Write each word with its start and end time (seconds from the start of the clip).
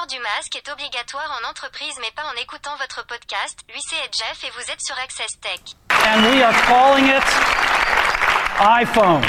port 0.00 0.06
du 0.06 0.18
masque 0.20 0.56
est 0.56 0.70
obligatoire 0.72 1.40
en 1.40 1.50
entreprise 1.50 1.94
mais 2.00 2.10
pas 2.14 2.22
en 2.22 2.40
écoutant 2.40 2.70
votre 2.78 3.04
podcast. 3.06 3.58
Lui 3.72 3.80
c'est 3.80 3.96
Jeff 4.12 4.44
et 4.44 4.50
vous 4.56 4.72
êtes 4.72 4.80
sur 4.80 4.94
Access 5.02 5.38
Tech. 5.40 5.60
And 6.06 6.22
we 6.24 6.42
are 6.42 6.54
calling 6.66 7.06
it 7.06 7.22
iPhone. 8.60 9.22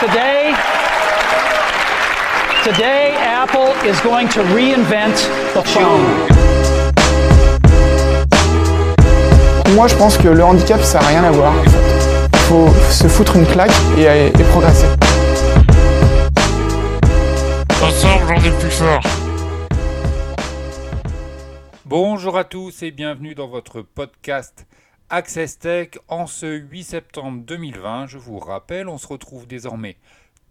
Today, 0.00 0.54
today 2.64 3.16
Apple 3.18 3.74
is 3.84 4.00
going 4.00 4.28
to 4.28 4.42
reinvent 4.54 5.28
the 5.54 5.62
phone. 5.62 6.06
Moi, 9.74 9.86
je 9.86 9.94
pense 9.96 10.16
que 10.16 10.28
le 10.28 10.42
handicap, 10.42 10.82
ça 10.82 11.00
n'a 11.00 11.08
rien 11.08 11.24
à 11.24 11.30
voir. 11.30 11.52
Il 12.32 12.38
faut 12.48 12.68
se 12.90 13.06
foutre 13.06 13.36
une 13.36 13.46
claque 13.46 13.72
et, 13.98 14.04
et 14.04 14.44
progresser. 14.50 14.86
Bonjour 21.86 22.36
à 22.36 22.44
tous 22.44 22.82
et 22.82 22.90
bienvenue 22.90 23.34
dans 23.34 23.48
votre 23.48 23.80
podcast 23.80 24.66
Access 25.08 25.58
Tech 25.58 25.88
en 26.06 26.26
ce 26.26 26.44
8 26.44 26.84
septembre 26.84 27.42
2020. 27.44 28.06
Je 28.06 28.18
vous 28.18 28.38
rappelle, 28.38 28.88
on 28.88 28.98
se 28.98 29.06
retrouve 29.06 29.46
désormais 29.46 29.96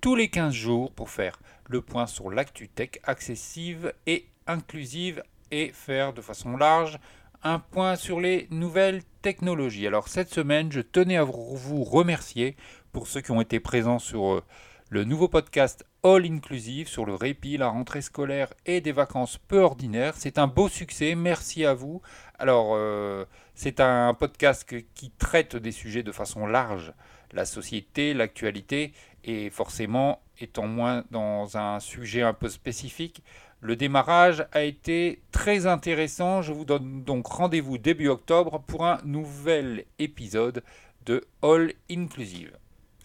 tous 0.01 0.15
les 0.15 0.29
15 0.29 0.51
jours 0.51 0.91
pour 0.91 1.11
faire 1.11 1.39
le 1.67 1.81
point 1.81 2.07
sur 2.07 2.31
l'actu 2.31 2.69
tech 2.69 2.93
accessive 3.03 3.93
et 4.07 4.25
inclusive 4.47 5.21
et 5.51 5.71
faire 5.73 6.13
de 6.13 6.21
façon 6.21 6.57
large 6.57 6.97
un 7.43 7.59
point 7.59 7.95
sur 7.95 8.19
les 8.19 8.47
nouvelles 8.49 9.03
technologies. 9.21 9.85
Alors 9.85 10.07
cette 10.07 10.33
semaine, 10.33 10.71
je 10.71 10.81
tenais 10.81 11.17
à 11.17 11.23
vous 11.23 11.83
remercier 11.83 12.55
pour 12.91 13.05
ceux 13.05 13.21
qui 13.21 13.29
ont 13.29 13.41
été 13.41 13.59
présents 13.59 13.99
sur 13.99 14.33
euh, 14.33 14.43
le 14.89 15.03
nouveau 15.03 15.27
podcast 15.27 15.85
All 16.03 16.25
Inclusive 16.25 16.87
sur 16.87 17.05
le 17.05 17.13
répit, 17.13 17.57
la 17.57 17.67
rentrée 17.67 18.01
scolaire 18.01 18.53
et 18.65 18.79
des 18.79 18.93
vacances 18.93 19.37
peu 19.37 19.59
ordinaires. 19.59 20.13
C'est 20.15 20.37
un 20.37 20.47
beau 20.47 20.69
succès, 20.69 21.15
merci 21.15 21.65
à 21.65 21.73
vous. 21.73 22.01
Alors 22.39 22.71
euh, 22.73 23.25
c'est 23.53 23.81
un 23.81 24.13
podcast 24.13 24.65
qui 24.93 25.11
traite 25.11 25.55
des 25.57 25.73
sujets 25.73 26.03
de 26.03 26.11
façon 26.11 26.47
large, 26.47 26.93
la 27.33 27.43
société, 27.43 28.13
l'actualité, 28.13 28.93
et 29.25 29.49
forcément 29.49 30.21
étant 30.39 30.67
moins 30.67 31.03
dans 31.11 31.57
un 31.57 31.79
sujet 31.79 32.21
un 32.21 32.33
peu 32.33 32.47
spécifique, 32.47 33.23
le 33.59 33.75
démarrage 33.75 34.45
a 34.51 34.61
été 34.61 35.21
très 35.31 35.65
intéressant. 35.65 36.41
Je 36.41 36.53
vous 36.53 36.63
donne 36.63 37.03
donc 37.03 37.27
rendez-vous 37.27 37.77
début 37.77 38.07
octobre 38.07 38.63
pour 38.67 38.85
un 38.85 38.99
nouvel 39.03 39.85
épisode 39.99 40.63
de 41.05 41.25
All 41.41 41.73
Inclusive. 41.89 42.51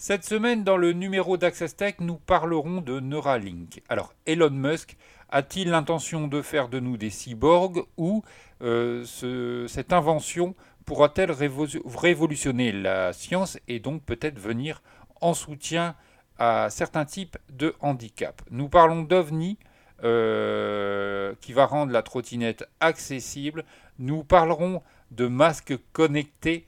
Cette 0.05 0.25
semaine, 0.25 0.65
dans 0.65 0.77
le 0.77 0.93
numéro 0.93 1.37
d'Access 1.37 1.77
Tech, 1.77 1.95
nous 2.01 2.17
parlerons 2.17 2.81
de 2.81 2.99
Neuralink. 2.99 3.83
Alors, 3.89 4.15
Elon 4.27 4.51
Musk 4.51 4.97
a-t-il 5.29 5.71
l'intention 5.71 6.27
de 6.27 6.43
faire 6.43 6.69
de 6.69 6.81
nous 6.81 6.97
des 6.97 7.09
cyborgs 7.09 7.85
ou 7.97 8.25
euh, 8.63 9.05
cette 9.69 9.93
invention 9.93 10.57
pourra-t-elle 10.87 11.31
révolutionner 11.31 12.73
la 12.73 13.13
science 13.13 13.61
et 13.69 13.79
donc 13.79 14.03
peut-être 14.03 14.41
venir 14.41 14.83
en 15.21 15.35
soutien 15.35 15.95
à 16.37 16.69
certains 16.69 17.05
types 17.05 17.39
de 17.53 17.77
handicap 17.79 18.43
Nous 18.51 18.69
parlons 18.69 19.03
d'OVNI, 19.03 19.57
euh, 20.03 21.33
qui 21.41 21.53
va 21.53 21.67
rendre 21.67 21.93
la 21.93 22.03
trottinette 22.03 22.69
accessible. 22.81 23.65
Nous 24.01 24.25
parlerons 24.25 24.83
de 25.13 25.29
masques 25.29 25.79
connectés. 25.93 26.67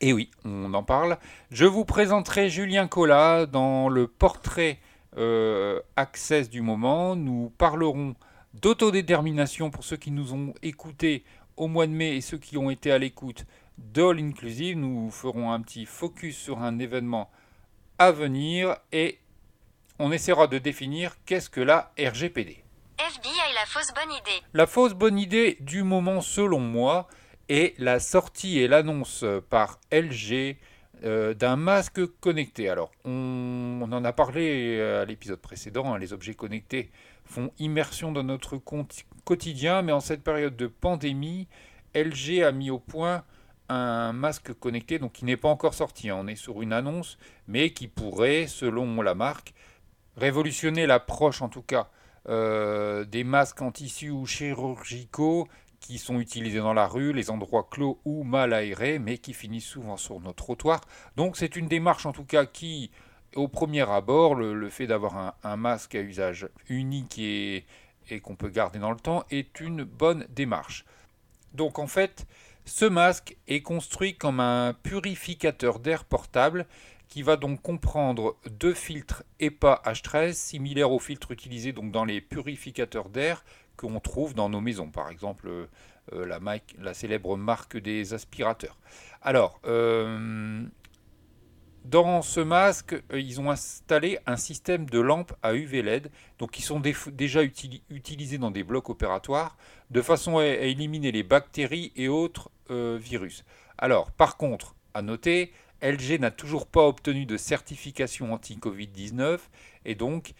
Et 0.00 0.12
oui, 0.12 0.30
on 0.44 0.72
en 0.74 0.82
parle. 0.82 1.18
Je 1.50 1.64
vous 1.64 1.84
présenterai 1.84 2.50
Julien 2.50 2.86
Collat 2.86 3.46
dans 3.46 3.88
le 3.88 4.06
portrait 4.06 4.78
euh, 5.16 5.80
Access 5.96 6.48
du 6.48 6.62
moment. 6.62 7.16
Nous 7.16 7.52
parlerons 7.58 8.14
d'autodétermination 8.54 9.70
pour 9.70 9.84
ceux 9.84 9.96
qui 9.96 10.10
nous 10.10 10.34
ont 10.34 10.54
écoutés 10.62 11.24
au 11.56 11.66
mois 11.66 11.86
de 11.86 11.92
mai 11.92 12.16
et 12.16 12.20
ceux 12.20 12.38
qui 12.38 12.56
ont 12.56 12.70
été 12.70 12.92
à 12.92 12.98
l'écoute 12.98 13.44
d'All 13.78 14.20
Inclusive. 14.20 14.78
Nous 14.78 15.10
ferons 15.10 15.52
un 15.52 15.60
petit 15.60 15.86
focus 15.86 16.36
sur 16.36 16.60
un 16.62 16.78
événement 16.78 17.30
à 17.98 18.12
venir 18.12 18.76
et 18.92 19.18
on 19.98 20.12
essaiera 20.12 20.46
de 20.46 20.58
définir 20.58 21.16
qu'est-ce 21.26 21.50
que 21.50 21.60
la 21.60 21.92
RGPD. 21.98 22.62
FBI 22.98 23.54
la 23.54 23.66
fausse 23.66 23.92
bonne 23.94 24.12
idée. 24.12 24.42
La 24.54 24.66
fausse 24.66 24.94
bonne 24.94 25.18
idée 25.18 25.56
du 25.60 25.82
moment 25.82 26.20
selon 26.20 26.60
moi 26.60 27.08
est 27.48 27.78
la 27.78 28.00
sortie 28.00 28.58
et 28.58 28.68
l'annonce 28.68 29.24
par 29.50 29.78
LG 29.92 30.56
euh, 31.04 31.34
d'un 31.34 31.56
masque 31.56 32.04
connecté. 32.20 32.68
Alors 32.68 32.90
on, 33.04 33.80
en 33.90 34.04
a 34.04 34.12
parlé 34.12 34.80
à 34.80 35.04
l'épisode 35.04 35.40
précédent, 35.40 35.92
hein, 35.92 35.98
les 35.98 36.12
objets 36.12 36.34
connectés 36.34 36.90
font 37.24 37.52
immersion 37.58 38.10
dans 38.10 38.24
notre 38.24 38.60
quotidien, 39.24 39.82
mais 39.82 39.92
en 39.92 40.00
cette 40.00 40.22
période 40.22 40.56
de 40.56 40.66
pandémie, 40.66 41.46
LG 41.94 42.42
a 42.42 42.52
mis 42.52 42.70
au 42.70 42.78
point 42.78 43.22
un 43.68 44.12
masque 44.12 44.52
connecté, 44.54 44.98
donc 44.98 45.12
qui 45.12 45.24
n'est 45.24 45.36
pas 45.36 45.48
encore 45.48 45.74
sorti. 45.74 46.08
Hein. 46.10 46.16
On 46.18 46.26
est 46.26 46.36
sur 46.36 46.62
une 46.62 46.72
annonce, 46.72 47.18
mais 47.46 47.70
qui 47.70 47.86
pourrait, 47.86 48.46
selon 48.46 49.02
la 49.02 49.14
marque, 49.14 49.54
révolutionner 50.16 50.86
l'approche 50.86 51.42
en 51.42 51.48
tout 51.48 51.62
cas 51.62 51.90
euh, 52.28 53.04
des 53.04 53.24
masques 53.24 53.62
en 53.62 53.70
tissu 53.70 54.10
ou 54.10 54.26
chirurgicaux 54.26 55.48
qui 55.80 55.98
sont 55.98 56.20
utilisés 56.20 56.58
dans 56.58 56.74
la 56.74 56.86
rue, 56.86 57.12
les 57.12 57.30
endroits 57.30 57.68
clos 57.70 58.00
ou 58.04 58.24
mal 58.24 58.52
aérés, 58.52 58.98
mais 58.98 59.18
qui 59.18 59.32
finissent 59.32 59.66
souvent 59.66 59.96
sur 59.96 60.20
nos 60.20 60.32
trottoirs. 60.32 60.80
Donc 61.16 61.36
c'est 61.36 61.56
une 61.56 61.68
démarche 61.68 62.06
en 62.06 62.12
tout 62.12 62.24
cas 62.24 62.46
qui, 62.46 62.90
au 63.34 63.48
premier 63.48 63.88
abord, 63.88 64.34
le, 64.34 64.68
fait 64.70 64.86
d'avoir 64.86 65.36
un, 65.42 65.56
masque 65.56 65.94
à 65.94 66.00
usage 66.00 66.48
unique 66.68 67.18
et, 67.18 67.64
qu'on 68.22 68.36
peut 68.36 68.48
garder 68.48 68.78
dans 68.78 68.90
le 68.90 68.96
temps 68.96 69.24
est 69.30 69.60
une 69.60 69.84
bonne 69.84 70.26
démarche. 70.30 70.84
Donc 71.52 71.78
en 71.78 71.86
fait, 71.86 72.26
ce 72.64 72.84
masque 72.84 73.36
est 73.46 73.62
construit 73.62 74.16
comme 74.16 74.40
un 74.40 74.74
purificateur 74.74 75.78
d'air 75.78 76.04
portable 76.04 76.66
qui 77.08 77.22
va 77.22 77.36
donc 77.36 77.62
comprendre 77.62 78.36
deux 78.50 78.74
filtres 78.74 79.22
EPA 79.40 79.82
H13 79.84 80.34
similaires 80.34 80.92
aux 80.92 80.98
filtres 80.98 81.32
utilisés 81.32 81.72
donc 81.72 81.90
dans 81.90 82.04
les 82.04 82.20
purificateurs 82.20 83.08
d'air 83.08 83.44
qu'on 83.78 84.00
trouve 84.00 84.34
dans 84.34 84.50
nos 84.50 84.60
maisons, 84.60 84.90
par 84.90 85.08
exemple 85.08 85.48
euh, 86.12 86.26
la, 86.26 86.40
la, 86.78 86.94
célèbre 86.94 87.36
marque 87.36 87.76
des 87.76 88.14
aspirateurs. 88.14 88.78
Alors, 89.22 89.60
euh, 89.66 90.62
dans 91.84 92.22
ce 92.22 92.40
masque, 92.40 92.94
euh, 93.12 93.20
ils 93.20 93.40
ont 93.40 93.50
installé 93.50 94.18
un 94.26 94.36
système 94.36 94.88
de 94.88 95.00
lampes 95.00 95.32
à 95.42 95.54
UV 95.54 95.82
LED, 95.82 96.10
donc 96.38 96.50
qui 96.50 96.62
sont 96.62 96.80
déjà 96.80 97.42
utilisés 97.42 98.38
dans 98.38 98.50
des 98.50 98.64
blocs 98.64 98.88
opératoires, 98.90 99.56
de 99.90 100.02
façon 100.02 100.38
à, 100.38 100.44
éliminer 100.44 101.12
les 101.12 101.22
bactéries 101.22 101.92
et 101.96 102.08
autres 102.08 102.50
virus. 102.70 103.46
Alors, 103.78 104.10
par 104.10 104.36
contre, 104.36 104.74
à 104.92 105.00
noter, 105.00 105.52
LG 105.80 106.18
n'a 106.20 106.30
toujours 106.30 106.66
pas 106.66 106.86
obtenu 106.86 107.24
de 107.24 107.36
certification 107.36 108.34
anti-Covid-19 108.34 109.38
et 109.84 109.94
donc 109.94 110.34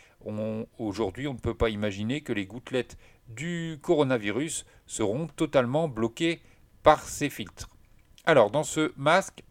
aujourd'hui 0.78 1.28
on 1.28 1.34
ne 1.34 1.38
peut 1.38 1.55
pas 1.55 1.70
imaginer 1.70 2.20
que 2.20 2.32
les 2.32 2.44
gouttelettes 2.44 2.99
du 3.28 3.78
coronavirus 3.82 4.66
seront 4.86 5.26
totalement 5.26 5.88
bloquées 5.88 6.40
par 6.82 7.02
ces 7.02 7.30
filtres. 7.30 7.68
Alors 8.24 8.50
dans 8.50 8.64
ce 8.64 8.92
masque, 8.96 9.42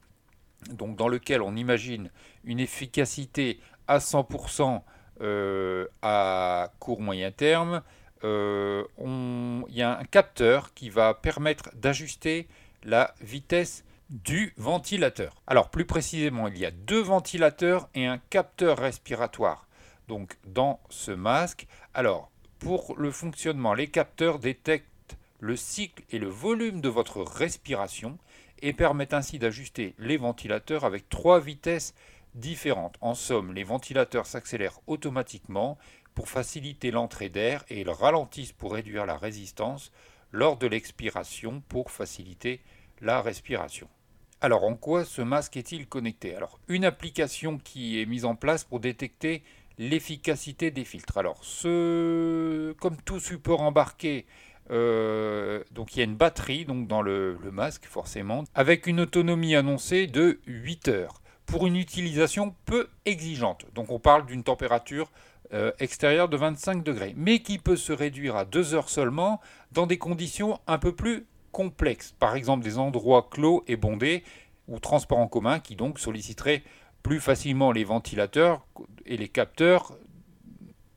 donc 0.71 0.95
dans 0.95 1.07
lequel 1.07 1.41
on 1.41 1.55
imagine 1.55 2.11
une 2.43 2.59
efficacité 2.59 3.59
à 3.88 3.99
100% 3.99 4.81
euh, 5.21 5.88
à 6.01 6.71
court 6.79 7.01
moyen 7.01 7.31
terme, 7.31 7.81
euh, 8.23 8.83
il 8.99 9.75
y 9.75 9.81
a 9.81 9.97
un 9.97 10.03
capteur 10.03 10.73
qui 10.73 10.89
va 10.89 11.13
permettre 11.13 11.69
d'ajuster 11.75 12.47
la 12.83 13.13
vitesse 13.21 13.83
du 14.09 14.53
ventilateur. 14.57 15.35
Alors 15.47 15.69
plus 15.69 15.85
précisément, 15.85 16.47
il 16.47 16.57
y 16.57 16.65
a 16.65 16.71
deux 16.71 17.01
ventilateurs 17.01 17.89
et 17.94 18.05
un 18.05 18.17
capteur 18.17 18.77
respiratoire. 18.77 19.67
Donc 20.07 20.38
dans 20.45 20.79
ce 20.89 21.11
masque, 21.11 21.67
alors 21.94 22.31
pour 22.59 22.95
le 22.97 23.12
fonctionnement, 23.12 23.74
les 23.74 23.88
capteurs 23.88 24.39
détectent 24.39 25.18
le 25.39 25.56
cycle 25.56 26.04
et 26.09 26.19
le 26.19 26.27
volume 26.27 26.81
de 26.81 26.89
votre 26.89 27.21
respiration 27.21 28.18
et 28.62 28.74
permettent 28.74 29.13
ainsi 29.13 29.38
d'ajuster 29.38 29.94
les 30.00 30.18
ventilateurs 30.18 30.83
avec 30.83 31.09
trois 31.09 31.39
vitesses 31.39 31.94
différentes. 32.33 32.98
En 33.01 33.13
somme, 33.13 33.54
les 33.54 33.63
ventilateurs 33.63 34.25
s'accélèrent 34.25 34.80
automatiquement 34.88 35.77
pour 36.15 36.30
faciliter 36.30 36.89
l'entrée 36.89 37.30
d'air 37.30 37.63
et 37.69 37.81
ils 37.81 37.89
ralentissent 37.89 38.51
pour 38.51 38.74
réduire 38.74 39.06
la 39.06 39.18
résistance 39.18 39.92
lors 40.31 40.57
de 40.57 40.68
l'expiration 40.68 41.62
pour 41.69 41.92
faciliter 41.92 42.62
la 43.01 43.21
respiration. 43.21 43.88
Alors 44.42 44.63
en 44.63 44.75
quoi 44.75 45.06
ce 45.06 45.21
masque 45.21 45.57
est-il 45.57 45.88
connecté? 45.88 46.36
Alors 46.36 46.59
une 46.68 46.86
application 46.86 47.57
qui 47.59 48.01
est 48.01 48.06
mise 48.06 48.25
en 48.25 48.36
place 48.36 48.63
pour 48.63 48.80
détecter 48.80 49.44
l'efficacité 49.77 50.71
des 50.71 50.85
filtres. 50.85 51.18
Alors 51.18 51.44
ce, 51.44 52.74
comme 52.74 52.97
tout 52.97 53.19
support 53.19 53.62
embarqué, 53.62 54.25
euh, 54.69 55.63
donc 55.71 55.95
il 55.95 56.00
y 56.00 56.01
a 56.01 56.06
une 56.06 56.15
batterie 56.15 56.65
donc 56.65 56.88
dans 56.88 57.01
le, 57.01 57.38
masque 57.51 57.85
forcément, 57.85 58.44
avec 58.53 58.88
une 58.88 59.00
autonomie 59.00 59.56
annoncée 59.56 60.07
de 60.07 60.39
8 60.45 60.88
heures 60.89 61.21
pour 61.45 61.65
une 61.65 61.77
utilisation 61.77 62.53
peu 62.65 62.89
exigeante. 63.06 63.65
Donc 63.74 63.91
on 63.91 64.00
parle 64.00 64.25
d'une 64.25 64.44
température 64.44 65.12
euh, 65.53 65.71
extérieur 65.80 66.27
de 66.27 66.35
25 66.35 66.83
degrés, 66.83 67.13
mais 67.15 67.39
qui 67.39 67.57
peut 67.57 67.77
se 67.77 67.94
réduire 67.94 68.35
à 68.35 68.44
2 68.44 68.73
heures 68.73 68.89
seulement 68.89 69.39
dans 69.71 69.88
des 69.88 69.97
conditions 69.97 70.59
un 70.68 70.77
peu 70.77 70.94
plus 70.94 71.25
complexes, 71.53 72.13
par 72.19 72.35
exemple 72.35 72.63
des 72.63 72.77
endroits 72.77 73.30
clos 73.31 73.63
et 73.68 73.77
bondés 73.77 74.23
ou 74.68 74.80
transports 74.80 75.19
en 75.19 75.27
commun 75.27 75.59
qui 75.59 75.75
donc 75.77 76.00
solliciteraient 76.00 76.63
plus 77.07 77.21
facilement 77.21 77.71
les 77.71 77.86
ventilateurs 77.86 78.68
et 79.06 79.15
les 79.15 79.30
capteurs 79.30 79.98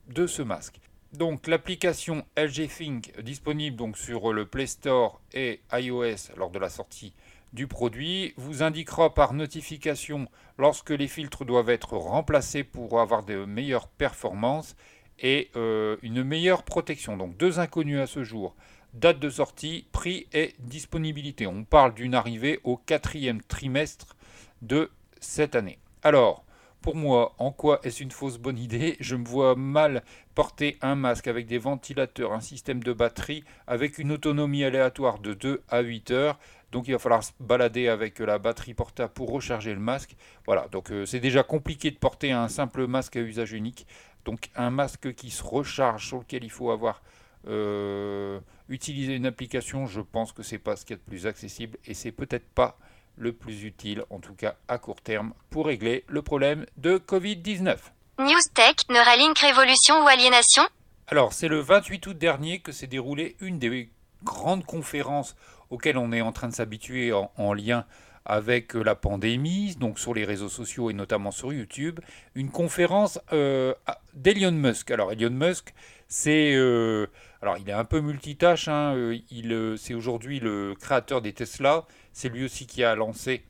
de 0.08 0.26
ce 0.26 0.42
masque. 0.42 0.80
Donc 1.12 1.46
l'application 1.46 2.24
LG 2.36 2.66
Think 2.66 3.20
disponible 3.20 3.76
donc 3.76 3.96
sur 3.96 4.32
le 4.32 4.44
Play 4.44 4.66
Store 4.66 5.20
et 5.32 5.60
iOS 5.72 6.34
lors 6.36 6.50
de 6.50 6.58
la 6.58 6.68
sortie 6.68 7.12
du 7.52 7.68
produit 7.68 8.34
vous 8.36 8.64
indiquera 8.64 9.14
par 9.14 9.34
notification 9.34 10.26
lorsque 10.58 10.90
les 10.90 11.06
filtres 11.06 11.44
doivent 11.44 11.70
être 11.70 11.96
remplacés 11.96 12.64
pour 12.64 13.00
avoir 13.00 13.24
de 13.24 13.44
meilleures 13.44 13.86
performances 13.86 14.74
et 15.20 15.48
euh, 15.54 15.96
une 16.02 16.24
meilleure 16.24 16.64
protection. 16.64 17.16
Donc 17.16 17.36
deux 17.36 17.60
inconnus 17.60 18.00
à 18.00 18.08
ce 18.08 18.24
jour. 18.24 18.56
Date 18.94 19.20
de 19.20 19.30
sortie, 19.30 19.86
prix 19.92 20.26
et 20.32 20.56
disponibilité. 20.58 21.46
On 21.46 21.62
parle 21.62 21.94
d'une 21.94 22.16
arrivée 22.16 22.58
au 22.64 22.76
quatrième 22.76 23.42
trimestre 23.42 24.16
de 24.60 24.90
cette 25.20 25.54
année. 25.54 25.78
Alors, 26.02 26.44
pour 26.80 26.96
moi, 26.96 27.34
en 27.36 27.52
quoi 27.52 27.80
est-ce 27.82 28.02
une 28.02 28.10
fausse 28.10 28.38
bonne 28.38 28.58
idée? 28.58 28.96
Je 29.00 29.16
me 29.16 29.26
vois 29.26 29.54
mal 29.54 30.02
porter 30.34 30.78
un 30.80 30.94
masque 30.94 31.26
avec 31.26 31.46
des 31.46 31.58
ventilateurs, 31.58 32.32
un 32.32 32.40
système 32.40 32.82
de 32.82 32.94
batterie, 32.94 33.44
avec 33.66 33.98
une 33.98 34.12
autonomie 34.12 34.64
aléatoire 34.64 35.18
de 35.18 35.34
2 35.34 35.62
à 35.68 35.80
8 35.80 36.10
heures. 36.10 36.38
Donc 36.72 36.88
il 36.88 36.92
va 36.92 36.98
falloir 36.98 37.22
se 37.22 37.32
balader 37.38 37.88
avec 37.88 38.18
la 38.20 38.38
batterie 38.38 38.72
portable 38.72 39.12
pour 39.12 39.30
recharger 39.30 39.74
le 39.74 39.80
masque. 39.80 40.16
Voilà, 40.46 40.68
donc 40.68 40.90
euh, 40.90 41.04
c'est 41.04 41.20
déjà 41.20 41.42
compliqué 41.42 41.90
de 41.90 41.96
porter 41.96 42.32
un 42.32 42.48
simple 42.48 42.86
masque 42.86 43.16
à 43.16 43.20
usage 43.20 43.52
unique. 43.52 43.86
Donc 44.24 44.48
un 44.56 44.70
masque 44.70 45.12
qui 45.14 45.30
se 45.30 45.42
recharge, 45.42 46.06
sur 46.06 46.18
lequel 46.18 46.44
il 46.44 46.50
faut 46.50 46.70
avoir 46.70 47.02
euh, 47.46 48.40
utilisé 48.70 49.16
une 49.16 49.26
application, 49.26 49.84
je 49.84 50.00
pense 50.00 50.32
que 50.32 50.42
c'est 50.42 50.58
pas 50.58 50.76
ce 50.76 50.86
qui 50.86 50.94
est 50.94 50.96
le 50.96 51.02
plus 51.02 51.26
accessible 51.26 51.76
et 51.84 51.92
c'est 51.92 52.12
peut-être 52.12 52.48
pas 52.54 52.78
le 53.16 53.32
plus 53.32 53.64
utile, 53.64 54.04
en 54.10 54.18
tout 54.18 54.34
cas 54.34 54.56
à 54.68 54.78
court 54.78 55.00
terme, 55.00 55.32
pour 55.50 55.66
régler 55.66 56.04
le 56.08 56.22
problème 56.22 56.66
de 56.76 56.98
Covid-19. 56.98 57.76
News 58.18 58.40
Tech, 58.54 58.74
Neuralink 58.90 59.38
Révolution 59.38 60.02
ou 60.04 60.08
Aliénation? 60.08 60.62
Alors, 61.06 61.32
c'est 61.32 61.48
le 61.48 61.60
28 61.60 62.06
août 62.06 62.18
dernier 62.18 62.60
que 62.60 62.70
s'est 62.70 62.86
déroulée 62.86 63.36
une 63.40 63.58
des 63.58 63.90
grandes 64.22 64.64
conférences 64.64 65.34
auxquelles 65.70 65.98
on 65.98 66.12
est 66.12 66.20
en 66.20 66.32
train 66.32 66.48
de 66.48 66.54
s'habituer 66.54 67.12
en, 67.12 67.54
lien 67.54 67.86
avec 68.24 68.74
la 68.74 68.94
pandémie, 68.94 69.74
donc 69.76 69.98
sur 69.98 70.14
les 70.14 70.24
réseaux 70.24 70.48
sociaux 70.48 70.90
et 70.90 70.92
notamment 70.92 71.30
sur 71.30 71.52
YouTube, 71.52 72.00
une 72.34 72.50
conférence 72.50 73.18
euh, 73.32 73.74
d'Elon 74.14 74.52
Musk. 74.52 74.90
Alors 74.90 75.12
Elon 75.12 75.30
Musk, 75.30 75.72
c'est 76.08 76.52
euh, 76.54 77.06
alors 77.40 77.56
il 77.58 77.68
est 77.68 77.72
un 77.72 77.84
peu 77.84 78.00
multitâche. 78.00 78.68
Hein, 78.68 78.94
euh, 78.94 79.18
il 79.30 79.74
c'est 79.78 79.94
aujourd'hui 79.94 80.40
le 80.40 80.74
créateur 80.78 81.22
des 81.22 81.32
Tesla. 81.32 81.86
C'est 82.12 82.28
lui 82.28 82.44
aussi 82.44 82.66
qui 82.66 82.84
a 82.84 82.94
lancé 82.94 83.42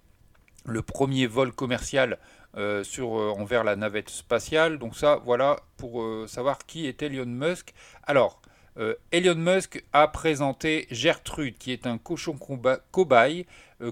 le 0.66 0.82
premier 0.82 1.26
vol 1.26 1.52
commercial 1.52 2.18
euh, 2.56 2.82
euh, 2.98 3.30
envers 3.30 3.64
la 3.64 3.76
navette 3.76 4.10
spatiale. 4.10 4.78
Donc 4.78 4.96
ça, 4.96 5.20
voilà 5.24 5.56
pour 5.76 6.02
euh, 6.02 6.26
savoir 6.26 6.58
qui 6.58 6.86
est 6.86 7.02
Elon 7.02 7.26
Musk. 7.26 7.72
Alors, 8.04 8.40
Elon 9.12 9.34
Musk 9.34 9.84
a 9.92 10.08
présenté 10.08 10.86
Gertrude, 10.90 11.58
qui 11.58 11.70
est 11.70 11.86
un 11.86 11.98
cochon 11.98 12.38
cobaye 12.90 13.44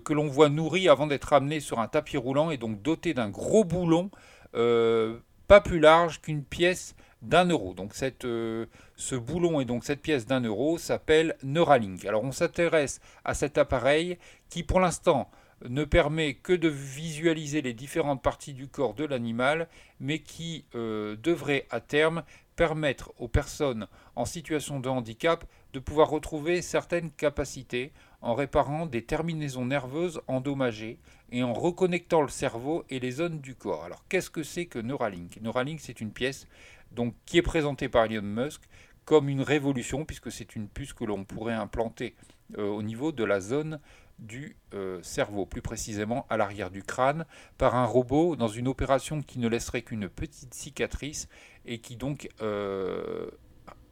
que 0.02 0.14
l'on 0.14 0.28
voit 0.28 0.48
nourri 0.48 0.88
avant 0.88 1.06
d'être 1.06 1.34
amené 1.34 1.60
sur 1.60 1.78
un 1.78 1.88
tapis 1.88 2.16
roulant 2.16 2.50
et 2.50 2.56
donc 2.56 2.80
doté 2.80 3.12
d'un 3.12 3.28
gros 3.28 3.64
boulon 3.64 4.10
pas 4.52 5.60
plus 5.60 5.78
large 5.78 6.22
qu'une 6.22 6.42
pièce 6.42 6.94
d'un 7.22 7.46
euro. 7.46 7.74
Donc 7.74 7.94
cette, 7.94 8.22
ce 8.24 9.14
boulon 9.14 9.60
et 9.60 9.64
donc 9.64 9.84
cette 9.84 10.02
pièce 10.02 10.26
d'un 10.26 10.40
euro 10.40 10.78
s'appelle 10.78 11.36
Neuralink. 11.42 12.04
Alors 12.04 12.24
on 12.24 12.32
s'intéresse 12.32 13.00
à 13.24 13.34
cet 13.34 13.58
appareil 13.58 14.18
qui 14.48 14.62
pour 14.62 14.80
l'instant 14.80 15.30
ne 15.68 15.84
permet 15.84 16.34
que 16.34 16.52
de 16.52 16.68
visualiser 16.68 17.62
les 17.62 17.74
différentes 17.74 18.22
parties 18.22 18.54
du 18.54 18.68
corps 18.68 18.94
de 18.94 19.04
l'animal, 19.04 19.68
mais 20.00 20.20
qui 20.20 20.64
euh, 20.74 21.16
devrait 21.16 21.66
à 21.70 21.80
terme 21.80 22.22
permettre 22.56 23.12
aux 23.18 23.28
personnes 23.28 23.86
en 24.16 24.24
situation 24.24 24.80
de 24.80 24.88
handicap 24.88 25.44
de 25.72 25.78
pouvoir 25.78 26.10
retrouver 26.10 26.60
certaines 26.62 27.10
capacités 27.10 27.92
en 28.20 28.34
réparant 28.34 28.86
des 28.86 29.04
terminaisons 29.04 29.66
nerveuses 29.66 30.20
endommagées 30.26 30.98
et 31.30 31.44
en 31.44 31.52
reconnectant 31.52 32.22
le 32.22 32.28
cerveau 32.28 32.84
et 32.90 32.98
les 32.98 33.12
zones 33.12 33.40
du 33.40 33.54
corps. 33.54 33.84
Alors 33.84 34.04
qu'est-ce 34.08 34.30
que 34.30 34.42
c'est 34.42 34.66
que 34.66 34.78
Neuralink? 34.78 35.40
Neuralink 35.40 35.78
c'est 35.80 36.00
une 36.00 36.10
pièce 36.10 36.48
donc, 36.92 37.14
qui 37.26 37.38
est 37.38 37.42
présentée 37.42 37.88
par 37.88 38.04
Elon 38.04 38.22
Musk 38.22 38.62
comme 39.04 39.28
une 39.28 39.40
révolution 39.40 40.04
puisque 40.04 40.30
c'est 40.30 40.54
une 40.54 40.68
puce 40.68 40.92
que 40.92 41.04
l'on 41.04 41.24
pourrait 41.24 41.54
implanter 41.54 42.14
euh, 42.58 42.66
au 42.66 42.82
niveau 42.82 43.12
de 43.12 43.24
la 43.24 43.40
zone 43.40 43.80
du 44.18 44.56
euh, 44.74 45.00
cerveau, 45.02 45.46
plus 45.46 45.62
précisément 45.62 46.26
à 46.28 46.36
l'arrière 46.36 46.70
du 46.70 46.82
crâne, 46.82 47.24
par 47.56 47.74
un 47.76 47.84
robot 47.84 48.36
dans 48.36 48.48
une 48.48 48.68
opération 48.68 49.22
qui 49.22 49.38
ne 49.38 49.48
laisserait 49.48 49.82
qu'une 49.82 50.08
petite 50.08 50.54
cicatrice 50.54 51.28
et 51.66 51.78
qui 51.78 51.96
donc 51.96 52.28
euh, 52.42 53.30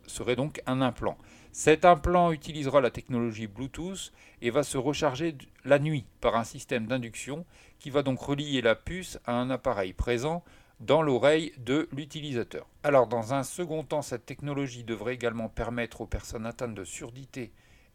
serait 0.06 0.36
donc 0.36 0.62
un 0.66 0.80
implant. 0.80 1.16
Cet 1.52 1.84
implant 1.84 2.32
utilisera 2.32 2.80
la 2.80 2.90
technologie 2.90 3.46
Bluetooth 3.46 4.12
et 4.42 4.50
va 4.50 4.62
se 4.62 4.76
recharger 4.76 5.36
la 5.64 5.78
nuit 5.78 6.04
par 6.20 6.36
un 6.36 6.44
système 6.44 6.86
d'induction 6.86 7.46
qui 7.78 7.90
va 7.90 8.02
donc 8.02 8.20
relier 8.20 8.60
la 8.60 8.74
puce 8.74 9.18
à 9.24 9.32
un 9.32 9.48
appareil 9.50 9.92
présent 9.92 10.44
dans 10.80 11.02
l'oreille 11.02 11.52
de 11.58 11.88
l'utilisateur. 11.92 12.66
Alors 12.82 13.06
dans 13.06 13.34
un 13.34 13.42
second 13.42 13.82
temps, 13.82 14.02
cette 14.02 14.26
technologie 14.26 14.84
devrait 14.84 15.14
également 15.14 15.48
permettre 15.48 16.02
aux 16.02 16.06
personnes 16.06 16.46
atteintes 16.46 16.74
de 16.74 16.84
surdité 16.84 17.52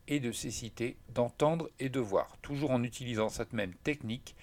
et 0.08 0.20
de 0.20 0.32
cécité 0.32 0.98
d'entendre 1.10 1.70
et 1.80 1.90
de 1.90 2.00
voir, 2.00 2.38
toujours 2.42 2.72
en 2.72 2.84
utilisant 2.84 3.30
cette 3.30 3.54
même 3.54 3.74
technique 3.84 4.36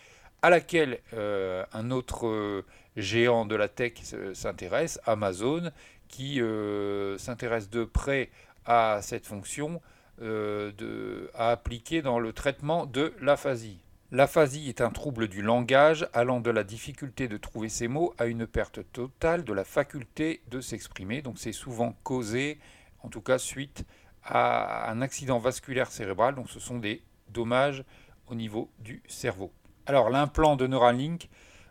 à 0.43 0.51
laquelle 0.51 1.01
euh, 1.15 1.65
un 1.73 1.91
autre 1.91 2.27
euh, 2.27 2.65
géant 2.97 3.45
de 3.45 3.57
la 3.57 3.69
tech 3.69 3.95
s'intéresse, 4.35 5.01
Amazon, 5.05 5.71
qui 6.09 6.41
euh, 6.41 7.19
s'intéresse 7.19 7.69
de 7.71 7.85
près 7.85 8.31
à 8.65 9.01
cette 9.03 9.27
fonction 9.27 9.81
à 10.21 11.51
appliquer 11.53 12.03
dans 12.03 12.19
le 12.19 12.33
traitement 12.33 12.87
de 12.87 13.15
l'aphasie. 13.21 13.79
L'aphasie 14.11 14.71
est 14.71 14.81
un 14.81 14.89
trouble 14.89 15.29
du 15.29 15.43
langage 15.43 16.09
allant 16.15 16.41
de 16.41 16.51
la 16.51 16.65
difficulté 16.65 17.29
de 17.29 17.37
trouver 17.37 17.69
ses 17.69 17.89
mots 17.89 18.15
à 18.17 18.25
une 18.25 18.47
perte 18.47 18.81
totale 18.91 19.45
de 19.45 19.53
la 19.53 19.65
faculté 19.65 20.41
de 20.49 20.63
s'exprimer. 20.63 21.21
Donc 21.21 21.39
c'est 21.39 21.53
souvent 21.53 21.95
causé, 22.05 22.59
en 23.03 23.11
tout 23.11 23.21
cas 23.21 23.37
suite 23.37 23.85
à 24.25 24.91
un 24.91 25.03
accident 25.03 25.39
vasculaire 25.39 25.91
cérébral, 25.91 26.37
donc 26.37 26.49
ce 26.49 26.59
sont 26.59 26.79
des 26.79 27.03
dommages 27.29 27.85
au 28.29 28.35
niveau 28.35 28.71
du 28.79 29.03
cerveau. 29.09 29.53
Alors 29.85 30.09
l'implant 30.09 30.57
de 30.57 30.67
Neuralink 30.67 31.29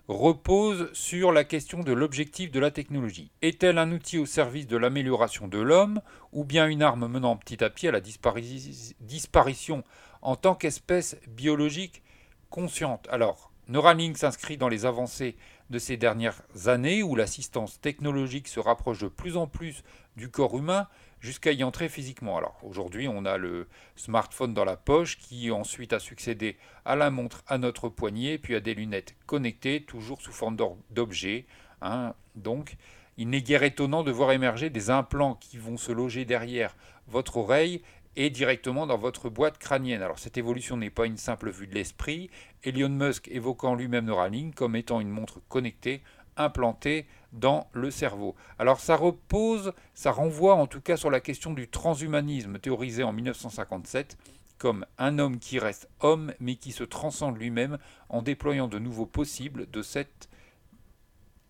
repose 0.07 0.93
sur 0.93 1.31
la 1.31 1.43
question 1.43 1.79
de 1.79 1.91
l'objectif 1.91 2.51
de 2.51 2.59
la 2.59 2.69
technologie. 2.69 3.31
Est-elle 3.41 3.79
un 3.79 3.91
outil 3.91 4.19
au 4.19 4.27
service 4.27 4.67
de 4.67 4.77
l'amélioration 4.77 5.47
de 5.47 5.57
l'homme 5.57 6.01
ou 6.31 6.43
bien 6.43 6.67
une 6.67 6.83
arme 6.83 7.07
menant 7.07 7.35
petit 7.35 7.63
à 7.63 7.71
petit 7.71 7.87
à 7.87 7.91
la 7.91 7.99
disparition 7.99 9.83
en 10.21 10.35
tant 10.35 10.53
qu'espèce 10.53 11.17
biologique 11.27 12.03
consciente 12.49 13.07
Alors, 13.11 13.51
Neuralink 13.67 14.17
s'inscrit 14.17 14.57
dans 14.57 14.69
les 14.69 14.85
avancées 14.85 15.35
de 15.69 15.79
ces 15.79 15.97
dernières 15.97 16.41
années 16.67 17.03
où 17.03 17.15
l'assistance 17.15 17.81
technologique 17.81 18.47
se 18.47 18.59
rapproche 18.59 18.99
de 18.99 19.09
plus 19.09 19.35
en 19.35 19.47
plus 19.47 19.83
du 20.15 20.29
corps 20.29 20.57
humain 20.57 20.87
jusqu'à 21.19 21.51
y 21.51 21.63
entrer 21.63 21.89
physiquement. 21.89 22.37
Alors 22.37 22.57
aujourd'hui, 22.63 23.07
on 23.07 23.25
a 23.25 23.37
le 23.37 23.67
smartphone 23.95 24.53
dans 24.53 24.65
la 24.65 24.77
poche 24.77 25.17
qui 25.17 25.51
ensuite 25.51 25.91
a 25.91 25.99
succédé 25.99 26.57
à 26.85 26.95
la 26.95 27.09
montre 27.09 27.43
à 27.47 27.57
notre 27.57 27.89
poignet, 27.89 28.37
puis 28.37 28.55
à 28.55 28.59
des 28.59 28.73
lunettes 28.73 29.15
connectées, 29.25 29.83
toujours 29.83 30.21
sous 30.21 30.31
forme 30.31 30.55
d'objets. 30.89 31.45
Hein. 31.81 32.13
Donc, 32.35 32.77
il 33.17 33.29
n'est 33.29 33.41
guère 33.41 33.63
étonnant 33.63 34.03
de 34.03 34.11
voir 34.11 34.31
émerger 34.31 34.69
des 34.69 34.89
implants 34.89 35.35
qui 35.35 35.57
vont 35.57 35.77
se 35.77 35.91
loger 35.91 36.23
derrière 36.23 36.75
votre 37.07 37.37
oreille 37.37 37.81
et 38.17 38.31
directement 38.31 38.87
dans 38.87 38.97
votre 38.97 39.29
boîte 39.29 39.59
crânienne. 39.59 40.01
Alors 40.01 40.19
cette 40.19 40.37
évolution 40.37 40.75
n'est 40.75 40.89
pas 40.89 41.05
une 41.05 41.17
simple 41.17 41.51
vue 41.51 41.67
de 41.67 41.75
l'esprit, 41.75 42.29
Elon 42.63 42.89
Musk 42.89 43.29
évoquant 43.29 43.75
lui-même 43.75 44.05
Neuralink 44.05 44.55
comme 44.55 44.75
étant 44.75 44.99
une 44.99 45.11
montre 45.11 45.39
connectée 45.47 46.01
implantée 46.35 47.05
dans 47.31 47.69
le 47.73 47.91
cerveau. 47.91 48.35
Alors 48.57 48.79
ça 48.79 48.95
repose, 48.95 49.71
ça 49.93 50.11
renvoie 50.11 50.55
en 50.55 50.65
tout 50.65 50.81
cas 50.81 50.97
sur 50.97 51.11
la 51.11 51.19
question 51.19 51.53
du 51.53 51.67
transhumanisme 51.67 52.59
théorisé 52.59 53.03
en 53.03 53.13
1957 53.13 54.17
comme 54.57 54.87
un 54.97 55.19
homme 55.19 55.37
qui 55.37 55.59
reste 55.59 55.87
homme 55.99 56.33
mais 56.39 56.55
qui 56.55 56.71
se 56.71 56.83
transcende 56.83 57.37
lui-même 57.37 57.77
en 58.09 58.23
déployant 58.23 58.67
de 58.67 58.79
nouveaux 58.79 59.05
possibles 59.05 59.69
de 59.69 59.83
cette 59.83 60.27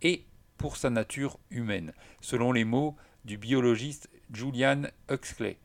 et 0.01 0.25
pour 0.57 0.75
sa 0.75 0.89
nature 0.89 1.39
humaine, 1.49 1.93
selon 2.19 2.51
les 2.51 2.65
mots 2.65 2.95
du 3.23 3.37
biologiste 3.37 4.09
Julian 4.33 4.83
Huxley. 5.09 5.57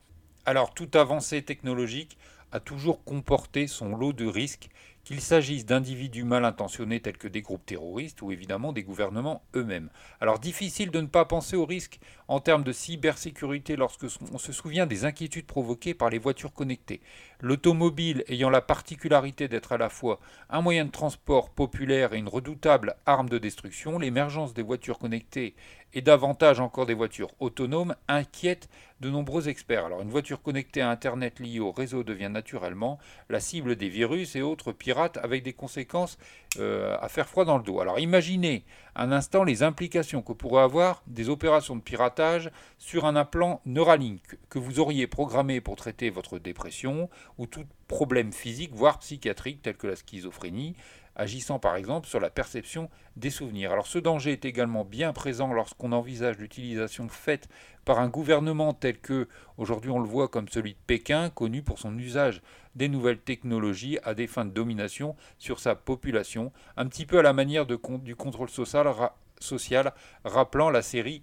Alors 0.45 0.75
toute 0.75 0.97
avancée 0.97 1.43
technologique 1.43 2.19
a 2.51 2.59
toujours 2.59 3.05
comporté 3.05 3.69
son 3.69 3.97
lot 3.97 4.13
de 4.13 4.27
risques 4.27 4.69
qu'il 5.05 5.21
s'agisse 5.21 5.67
d'individus 5.67 6.25
mal 6.25 6.45
intentionnés 6.45 7.01
tels 7.01 7.17
que 7.17 7.29
des 7.29 7.43
groupes 7.43 7.65
terroristes 7.65 8.23
ou 8.23 8.31
évidemment 8.31 8.73
des 8.73 8.83
gouvernements 8.83 9.43
eux-mêmes. 9.55 9.89
Alors 10.21 10.39
difficile 10.39 10.91
de 10.91 11.01
ne 11.01 11.07
pas 11.07 11.25
penser 11.25 11.57
au 11.57 11.65
risque 11.65 11.99
en 12.29 12.41
termes 12.41 12.63
de 12.65 12.73
cybersécurité 12.73 13.77
lorsque 13.77 14.07
on 14.33 14.39
se 14.39 14.53
souvient 14.53 14.87
des 14.87 15.05
inquiétudes 15.05 15.47
provoquées 15.47 15.95
par 15.95 16.11
les 16.11 16.19
voitures 16.19 16.53
connectées. 16.53 17.01
L'automobile 17.45 18.23
ayant 18.29 18.51
la 18.51 18.61
particularité 18.61 19.49
d'être 19.49 19.73
à 19.73 19.77
la 19.77 19.89
fois 19.89 20.21
un 20.49 20.61
moyen 20.61 20.85
de 20.85 20.93
transport 20.93 21.51
populaire 21.51 22.15
et 22.15 22.19
une 22.19 22.29
redoutable 22.29 22.95
arme 23.05 23.29
de 23.29 23.39
destruction, 23.39 23.99
l'émergence 23.99 24.55
des 24.55 24.63
voitures 24.63 25.01
connectées 25.01 25.57
et 25.93 26.03
davantage 26.03 26.61
encore 26.61 26.87
des 26.87 26.95
voitures 26.95 27.33
autonomes 27.41 27.97
inquiète 28.07 28.69
de 29.01 29.11
nombreux 29.11 29.49
experts. 29.49 29.87
Alors 29.87 30.03
une 30.03 30.09
voiture 30.09 30.41
connectée 30.41 30.83
à 30.83 30.91
Internet 30.91 31.41
liée 31.41 31.59
au 31.59 31.73
réseau 31.73 32.05
devient 32.05 32.31
naturellement 32.31 33.01
la 33.29 33.41
cible 33.41 33.75
des 33.75 33.89
virus 33.89 34.37
et 34.37 34.43
autres 34.43 34.71
pirates 34.71 35.17
avec 35.17 35.43
des 35.43 35.53
conséquences 35.53 36.19
euh, 36.59 36.97
à 37.01 37.09
faire 37.09 37.29
froid 37.29 37.45
dans 37.45 37.57
le 37.57 37.63
dos. 37.63 37.81
Alors 37.81 37.99
imaginez 37.99 38.65
un 38.95 39.11
instant 39.11 39.43
les 39.43 39.63
implications 39.63 40.21
que 40.21 40.33
pourraient 40.33 40.63
avoir 40.63 41.03
des 41.07 41.31
opérations 41.31 41.77
de 41.77 41.81
piratage 41.81 42.51
sur 42.79 43.07
un 43.07 43.17
implant 43.17 43.63
Neuralink 43.65 44.39
que 44.51 44.59
vous 44.59 44.79
auriez 44.79 45.07
programmé 45.07 45.63
pour 45.63 45.77
traiter 45.77 46.11
votre 46.11 46.39
dépression 46.39 47.09
ou 47.39 47.47
tout 47.47 47.65
problème 47.89 48.33
physique, 48.33 48.73
voire 48.75 48.99
psychiatrique 48.99 49.63
tel 49.63 49.77
que 49.77 49.87
la 49.87 49.97
schizophrénie, 49.97 50.75
agissant 51.17 51.59
par 51.59 51.77
exemple 51.77 52.09
sur 52.09 52.21
la 52.21 52.31
perception 52.31 52.89
des 53.17 53.31
souvenirs. 53.31 53.73
Alors 53.73 53.87
ce 53.87 53.99
danger 53.99 54.33
est 54.33 54.45
également 54.45 54.85
bien 54.85 55.13
présent 55.13 55.53
lorsqu'on 55.53 55.93
envisage 55.93 56.39
l'utilisation 56.39 57.09
faite 57.09 57.49
par 57.85 57.99
un 57.99 58.09
gouvernement 58.09 58.73
tel 58.73 58.99
que, 58.99 59.29
aujourd'hui 59.59 59.91
on 59.91 59.99
le 59.99 60.09
voit 60.09 60.29
comme 60.29 60.49
celui 60.49 60.73
de 60.73 60.79
Pékin, 60.87 61.31
connu 61.31 61.63
pour 61.63 61.79
son 61.79 61.99
usage 61.99 62.43
des 62.75 62.89
nouvelles 62.89 63.21
technologies 63.21 63.99
à 64.03 64.15
des 64.15 64.27
fins 64.27 64.45
de 64.45 64.51
domination 64.51 65.17
sur 65.39 65.61
sa 65.61 65.75
population, 65.75 66.53
un 66.77 66.87
petit 66.87 67.07
peu 67.07 67.19
à 67.19 67.23
la 67.23 67.33
manière 67.33 67.67
du 67.67 68.17
contrôle 68.17 68.51
social 68.51 69.93
rappelant 70.25 70.71
la 70.71 70.83
série 70.83 71.23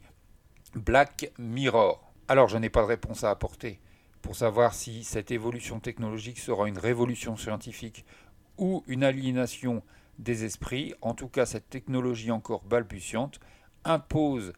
Black 0.76 1.32
Mirror. 1.40 2.12
Alors 2.28 2.48
je 2.48 2.58
n'ai 2.58 2.70
pas 2.70 2.82
de 2.82 2.88
réponse 2.88 3.24
à 3.24 3.32
apporter 3.32 3.80
pour 4.22 4.36
savoir 4.36 4.74
si 4.74 5.04
cette 5.04 5.32
évolution 5.32 5.80
technologique 5.80 6.40
sera 6.40 6.68
une 6.68 6.78
révolution 6.78 7.38
scientifique 7.38 8.06
ou 8.60 8.84
une 8.88 9.04
aliénation 9.04 9.82
des 10.20 10.44
esprits, 10.44 10.94
en 11.02 11.14
tout 11.14 11.30
cas 11.30 11.46
cette 11.46 11.70
technologie 11.70 12.32
encore 12.32 12.64
balbutiante, 12.64 13.40
impose 13.86 14.54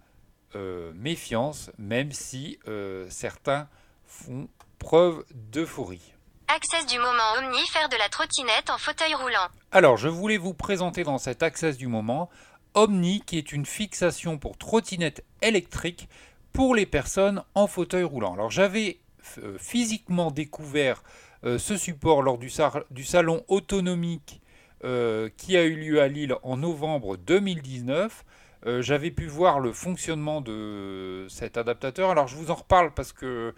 euh, 0.55 0.91
méfiance, 0.95 1.71
même 1.77 2.11
si 2.11 2.59
euh, 2.67 3.07
certains 3.09 3.69
font 4.05 4.49
preuve 4.79 5.23
d'euphorie. 5.33 6.13
Access 6.47 6.85
du 6.87 6.97
moment 6.97 7.23
Omni, 7.37 7.65
faire 7.67 7.87
de 7.87 7.95
la 7.95 8.09
trottinette 8.09 8.69
en 8.69 8.77
fauteuil 8.77 9.13
roulant. 9.13 9.47
Alors, 9.71 9.95
je 9.95 10.09
voulais 10.09 10.37
vous 10.37 10.53
présenter 10.53 11.05
dans 11.05 11.17
cet 11.17 11.43
Access 11.43 11.77
du 11.77 11.87
moment 11.87 12.29
Omni, 12.73 13.21
qui 13.25 13.37
est 13.37 13.53
une 13.53 13.65
fixation 13.65 14.37
pour 14.37 14.57
trottinette 14.57 15.23
électrique 15.41 16.09
pour 16.51 16.75
les 16.75 16.85
personnes 16.85 17.43
en 17.55 17.67
fauteuil 17.67 18.03
roulant. 18.03 18.33
Alors, 18.33 18.51
j'avais 18.51 18.99
euh, 19.37 19.57
physiquement 19.57 20.31
découvert 20.31 21.03
ce 21.43 21.77
support 21.77 22.21
lors 22.21 22.37
du, 22.37 22.49
salon 22.49 23.43
autonomique 23.47 24.41
euh, 24.83 25.29
qui 25.37 25.57
a 25.57 25.63
eu 25.63 25.75
lieu 25.75 26.01
à 26.01 26.07
Lille 26.07 26.35
en 26.43 26.57
novembre 26.57 27.17
2019. 27.17 28.25
Euh, 28.67 28.81
j'avais 28.81 29.09
pu 29.09 29.25
voir 29.25 29.59
le 29.59 29.73
fonctionnement 29.73 30.41
de 30.41 31.25
cet 31.29 31.57
adaptateur. 31.57 32.11
Alors 32.11 32.27
je 32.27 32.35
vous 32.35 32.51
en 32.51 32.55
reparle 32.55 32.93
parce 32.93 33.13
que 33.13 33.53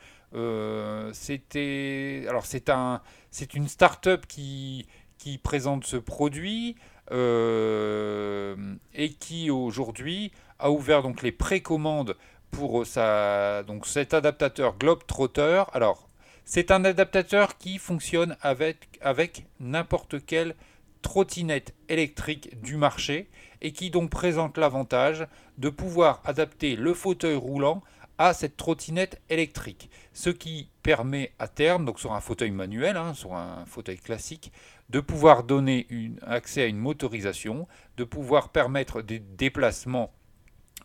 c'était 1.13 2.25
alors 2.27 2.45
c'est 2.47 2.69
un 2.69 3.01
c'est 3.29 3.53
une 3.53 3.67
start-up 3.67 4.25
qui 4.27 4.87
qui 5.19 5.37
présente 5.37 5.85
ce 5.85 5.97
produit 5.97 6.75
et 7.11 9.09
qui 9.19 9.51
aujourd'hui 9.51 10.31
a 10.57 10.71
ouvert 10.71 11.03
donc 11.03 11.21
les 11.21 11.31
précommandes 11.31 12.15
pour 12.49 12.85
sa 12.87 13.61
donc 13.63 13.85
cet 13.85 14.13
adaptateur 14.13 14.75
Globetrotter. 14.77 15.63
Alors 15.73 16.09
c'est 16.45 16.71
un 16.71 16.85
adaptateur 16.85 17.57
qui 17.57 17.77
fonctionne 17.77 18.35
avec, 18.41 19.45
n'importe 19.59 20.25
quelle 20.25 20.55
trottinette 21.01 21.73
électrique 21.89 22.61
du 22.61 22.77
marché 22.77 23.29
et 23.61 23.71
qui 23.71 23.89
donc 23.89 24.09
présente 24.09 24.57
l'avantage 24.57 25.27
de 25.57 25.69
pouvoir 25.69 26.21
adapter 26.25 26.75
le 26.75 26.93
fauteuil 26.93 27.35
roulant 27.35 27.81
à 28.17 28.33
cette 28.33 28.57
trottinette 28.57 29.21
électrique. 29.29 29.89
Ce 30.13 30.29
qui 30.29 30.69
permet 30.83 31.31
à 31.39 31.47
terme, 31.47 31.85
donc 31.85 31.99
sur 31.99 32.13
un 32.13 32.21
fauteuil 32.21 32.51
manuel, 32.51 32.97
hein, 32.97 33.13
sur 33.13 33.33
un 33.33 33.65
fauteuil 33.65 33.97
classique, 33.97 34.51
de 34.89 34.99
pouvoir 34.99 35.43
donner 35.43 35.87
accès 36.21 36.63
à 36.63 36.67
une 36.67 36.77
motorisation, 36.77 37.67
de 37.97 38.03
pouvoir 38.03 38.49
permettre 38.49 39.01
des 39.01 39.19
déplacements 39.19 40.13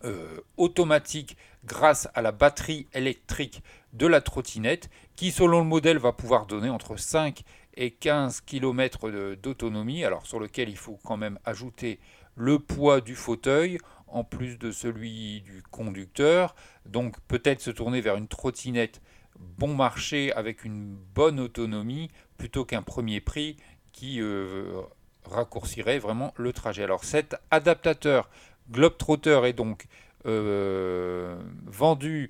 euh, 0.05 0.39
automatique 0.55 1.35
grâce 1.65 2.07
à 2.13 2.21
la 2.21 2.31
batterie 2.31 2.87
électrique 2.93 3.61
de 3.93 4.07
la 4.07 4.21
trottinette 4.21 4.89
qui 5.15 5.31
selon 5.31 5.59
le 5.59 5.65
modèle 5.65 5.97
va 5.97 6.13
pouvoir 6.13 6.45
donner 6.45 6.69
entre 6.69 6.97
5 6.97 7.43
et 7.75 7.91
15 7.91 8.41
km 8.41 9.09
d'autonomie. 9.35 10.03
Alors 10.03 10.25
sur 10.25 10.39
lequel 10.39 10.69
il 10.69 10.77
faut 10.77 10.99
quand 11.03 11.17
même 11.17 11.39
ajouter 11.45 11.99
le 12.35 12.59
poids 12.59 13.01
du 13.01 13.15
fauteuil 13.15 13.79
en 14.07 14.23
plus 14.23 14.57
de 14.57 14.71
celui 14.71 15.41
du 15.41 15.63
conducteur. 15.71 16.55
Donc 16.85 17.19
peut-être 17.27 17.61
se 17.61 17.71
tourner 17.71 18.01
vers 18.01 18.15
une 18.15 18.27
trottinette 18.27 19.01
bon 19.39 19.75
marché 19.75 20.33
avec 20.33 20.63
une 20.63 20.95
bonne 21.15 21.39
autonomie 21.39 22.09
plutôt 22.37 22.65
qu'un 22.65 22.81
premier 22.81 23.21
prix 23.21 23.57
qui 23.91 24.21
euh, 24.21 24.81
raccourcirait 25.25 25.99
vraiment 25.99 26.33
le 26.37 26.53
trajet. 26.53 26.83
Alors 26.83 27.03
cet 27.03 27.35
adaptateur 27.51 28.29
Globetrotter 28.71 29.41
est 29.45 29.53
donc 29.53 29.85
euh, 30.25 31.41
vendu 31.65 32.29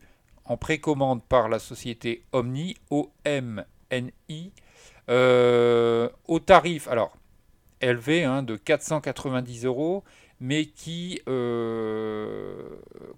en 0.49 0.57
précommande 0.57 1.23
par 1.23 1.47
la 1.47 1.59
société 1.59 2.23
Omni, 2.33 2.75
O-M-N-I, 2.89 4.51
euh, 5.09 6.09
au 6.27 6.39
tarif 6.39 6.87
alors 6.89 7.15
élevé 7.79 8.25
hein, 8.25 8.43
de 8.43 8.57
490 8.57 9.65
euros, 9.65 10.03
mais 10.41 10.65
qui, 10.65 11.21
euh, 11.29 12.67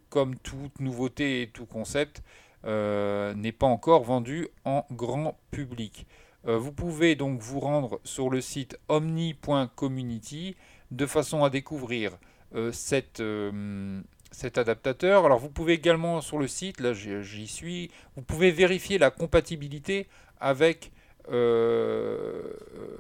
comme 0.10 0.36
toute 0.36 0.80
nouveauté 0.80 1.42
et 1.42 1.48
tout 1.48 1.66
concept, 1.66 2.22
n'est 2.64 3.56
pas 3.58 3.66
encore 3.66 4.04
vendu 4.04 4.48
en 4.66 4.86
grand 4.92 5.36
public. 5.50 6.06
vous 6.44 6.72
pouvez 6.72 7.16
donc 7.16 7.40
vous 7.40 7.60
rendre 7.60 8.00
sur 8.04 8.30
le 8.30 8.40
site 8.40 8.78
omni.community 8.88 10.56
de 10.92 11.06
façon 11.08 11.44
à 11.44 11.50
découvrir 11.50 12.12
euh, 12.54 12.72
euh, 13.20 14.02
cet 14.32 14.58
adaptateur. 14.58 15.26
Alors 15.26 15.40
vous 15.40 15.50
pouvez 15.50 15.74
également 15.74 16.22
sur 16.22 16.40
le 16.40 16.48
site, 16.48 16.80
là 16.80 16.94
j'y 16.94 17.48
suis, 17.48 17.92
vous 18.16 18.22
pouvez 18.22 18.52
vérifier 18.52 18.98
la 18.98 19.12
compatibilité 19.12 20.08
avec 20.40 20.92
euh, 21.30 22.42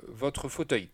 votre 0.08 0.50
fauteuil. 0.50 0.90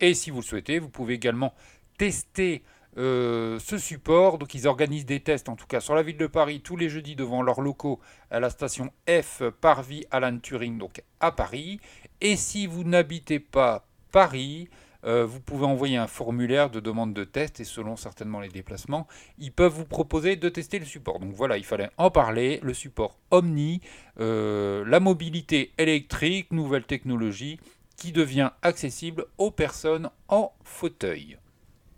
Et 0.00 0.14
si 0.14 0.30
vous 0.30 0.40
le 0.40 0.44
souhaitez, 0.44 0.78
vous 0.78 0.88
pouvez 0.88 1.14
également 1.14 1.54
tester 1.98 2.62
ce 2.96 3.76
support. 3.78 4.38
Donc 4.38 4.54
ils 4.54 4.68
organisent 4.68 5.06
des 5.06 5.20
tests, 5.20 5.48
en 5.48 5.56
tout 5.56 5.66
cas 5.66 5.80
sur 5.80 5.94
la 5.94 6.02
ville 6.02 6.16
de 6.16 6.26
Paris, 6.28 6.60
tous 6.60 6.76
les 6.76 6.88
jeudis 6.88 7.16
devant 7.16 7.42
leurs 7.42 7.60
locaux 7.60 8.00
à 8.30 8.38
la 8.38 8.50
station 8.50 8.92
F 9.08 9.42
Parvis 9.60 10.04
Alan 10.10 10.38
Turing, 10.38 10.78
donc 10.78 11.02
à 11.20 11.32
Paris. 11.32 11.80
Et 12.20 12.36
si 12.36 12.66
vous 12.66 12.84
n'habitez 12.84 13.40
pas 13.40 13.86
Paris, 14.12 14.68
euh, 15.04 15.26
vous 15.26 15.40
pouvez 15.40 15.66
envoyer 15.66 15.96
un 15.96 16.06
formulaire 16.06 16.70
de 16.70 16.80
demande 16.80 17.12
de 17.12 17.24
test 17.24 17.60
et 17.60 17.64
selon 17.64 17.96
certainement 17.96 18.40
les 18.40 18.48
déplacements, 18.48 19.06
ils 19.38 19.52
peuvent 19.52 19.72
vous 19.72 19.84
proposer 19.84 20.36
de 20.36 20.48
tester 20.48 20.78
le 20.78 20.86
support. 20.86 21.18
Donc 21.18 21.32
voilà, 21.32 21.56
il 21.58 21.64
fallait 21.64 21.90
en 21.98 22.10
parler, 22.10 22.60
le 22.62 22.74
support 22.74 23.18
Omni, 23.30 23.80
euh, 24.20 24.84
la 24.86 25.00
mobilité 25.00 25.72
électrique, 25.78 26.52
nouvelle 26.52 26.84
technologie 26.84 27.60
qui 27.96 28.12
devient 28.12 28.50
accessible 28.62 29.26
aux 29.38 29.50
personnes 29.50 30.10
en 30.28 30.52
fauteuil. 30.64 31.38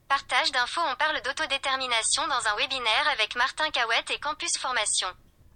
Partage 0.09 0.53
d'infos, 0.53 0.81
on 0.93 0.97
parle 0.97 1.21
d'autodétermination 1.23 2.23
dans 2.29 2.49
un 2.49 2.57
webinaire 2.57 3.09
avec 3.13 3.35
Martin 3.37 3.69
Cahouette 3.71 4.11
et 4.15 4.21
Campus 4.21 4.57
Formation. 4.59 5.09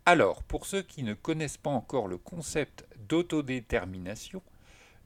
Alors, 0.07 0.43
pour 0.43 0.67
ceux 0.67 0.83
qui 0.83 1.03
ne 1.03 1.15
connaissent 1.15 1.57
pas 1.57 1.71
encore 1.71 2.09
le 2.09 2.19
concept 2.19 2.85
d'autodétermination, 2.97 4.43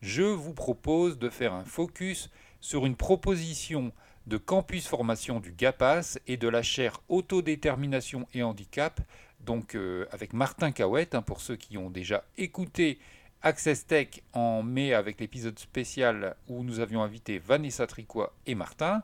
je 0.05 0.23
vous 0.23 0.53
propose 0.53 1.19
de 1.19 1.31
faire 1.31 1.55
un 1.55 1.65
focus 1.65 2.29
sur 2.61 2.85
une 2.85 2.95
proposition 2.95 3.91
de 4.27 4.37
campus 4.37 4.87
formation 4.87 5.41
du 5.41 5.51
GAPAS 5.51 6.19
et 6.27 6.37
de 6.37 6.47
la 6.47 6.63
chaire 6.63 7.01
Autodétermination 7.09 8.29
et 8.35 8.43
Handicap, 8.43 9.01
donc 9.41 9.75
euh, 9.75 10.05
avec 10.13 10.35
Martin 10.35 10.73
Cahouette, 10.73 11.15
hein, 11.15 11.23
pour 11.23 11.41
ceux 11.41 11.57
qui 11.57 11.79
ont 11.79 11.89
déjà 11.89 12.23
écouté 12.37 12.99
Access 13.41 13.87
Tech 13.87 14.09
en 14.35 14.63
mai 14.63 14.93
avec 14.93 15.19
l'épisode 15.21 15.59
spécial 15.59 16.37
où 16.49 16.65
nous 16.65 16.81
avions 16.81 17.03
invité 17.03 17.39
Vanessa 17.39 17.87
Tricois 17.87 18.35
et 18.47 18.55
Martin, 18.55 19.03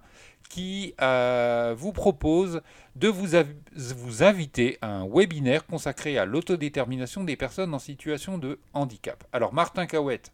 qui 0.51 0.93
euh, 1.01 1.75
vous 1.75 1.93
propose 1.93 2.61
de 2.97 3.09
vous, 3.09 3.29
vous 3.75 4.23
inviter 4.23 4.77
à 4.83 4.89
un 4.89 5.09
webinaire 5.09 5.65
consacré 5.67 6.19
à 6.19 6.27
l'autodétermination 6.27 7.25
des 7.25 7.37
personnes 7.37 7.73
en 7.73 7.79
situation 7.79 8.37
de 8.37 8.59
handicap. 8.75 9.25
Alors 9.33 9.55
Martin 9.55 9.87
Cahouette 9.87 10.31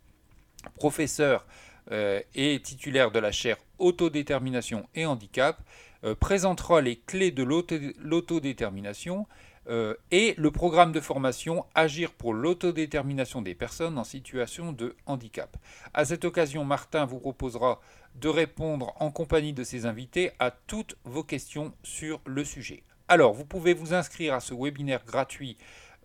professeur 0.75 1.47
euh, 1.93 2.21
et 2.35 2.61
titulaire 2.61 3.13
de 3.13 3.21
la 3.21 3.31
chaire 3.31 3.59
Autodétermination 3.79 4.89
et 4.97 5.07
Handicap, 5.07 5.61
euh, 6.03 6.17
présentera 6.17 6.81
les 6.81 6.97
clés 6.97 7.31
de 7.31 7.45
l'autodétermination 7.45 9.29
euh, 9.69 9.95
et 10.11 10.35
le 10.37 10.51
programme 10.51 10.91
de 10.91 11.01
formation 11.01 11.65
Agir 11.77 12.11
pour 12.11 12.35
l'autodétermination 12.35 13.41
des 13.41 13.55
personnes 13.55 13.99
en 13.99 14.05
situation 14.05 14.73
de 14.73 14.97
handicap. 15.07 15.57
À 15.95 16.05
cette 16.05 16.25
occasion, 16.25 16.65
Martin 16.65 17.05
vous 17.05 17.21
proposera 17.21 17.81
de 18.17 18.29
répondre 18.29 18.93
en 18.99 19.13
compagnie 19.13 19.53
de 19.53 19.63
ses 19.63 19.87
invités 19.87 20.33
à 20.41 20.51
toutes 20.51 20.97
vos 21.05 21.23
questions 21.23 21.73
sur 21.85 22.21
le 22.27 22.45
sujet. 22.45 22.83
Alors, 23.07 23.33
vous 23.33 23.45
pouvez 23.45 23.75
vous 23.75 23.95
inscrire 23.95 24.35
à 24.35 24.41
ce 24.41 24.55
webinaire 24.55 25.05
gratuit 25.05 25.57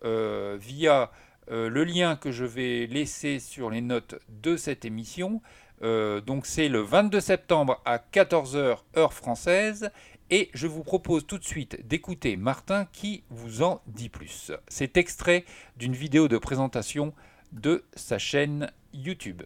via 0.04 1.12
euh, 1.52 1.68
le 1.68 1.84
lien 1.84 2.16
que 2.16 2.32
je 2.32 2.44
vais 2.44 2.86
laisser 2.86 3.38
sur 3.38 3.70
les 3.70 3.80
notes 3.80 4.16
de 4.28 4.56
cette 4.56 4.84
émission. 4.84 5.40
donc 5.82 6.46
c'est 6.46 6.68
le 6.68 6.80
22 6.80 7.20
septembre 7.20 7.80
à 7.84 7.98
14h 7.98 8.78
heure 8.96 9.12
française 9.12 9.90
et 10.30 10.50
je 10.54 10.66
vous 10.66 10.82
propose 10.82 11.26
tout 11.26 11.36
de 11.36 11.44
suite 11.44 11.86
d'écouter 11.86 12.36
Martin 12.38 12.86
qui 12.86 13.22
vous 13.28 13.62
en 13.62 13.82
dit 13.86 14.08
plus. 14.08 14.50
C'est 14.66 14.96
extrait 14.96 15.44
d'une 15.76 15.94
vidéo 15.94 16.26
de 16.26 16.38
présentation 16.38 17.14
de 17.52 17.84
sa 17.94 18.18
chaîne 18.18 18.72
YouTube. 18.94 19.42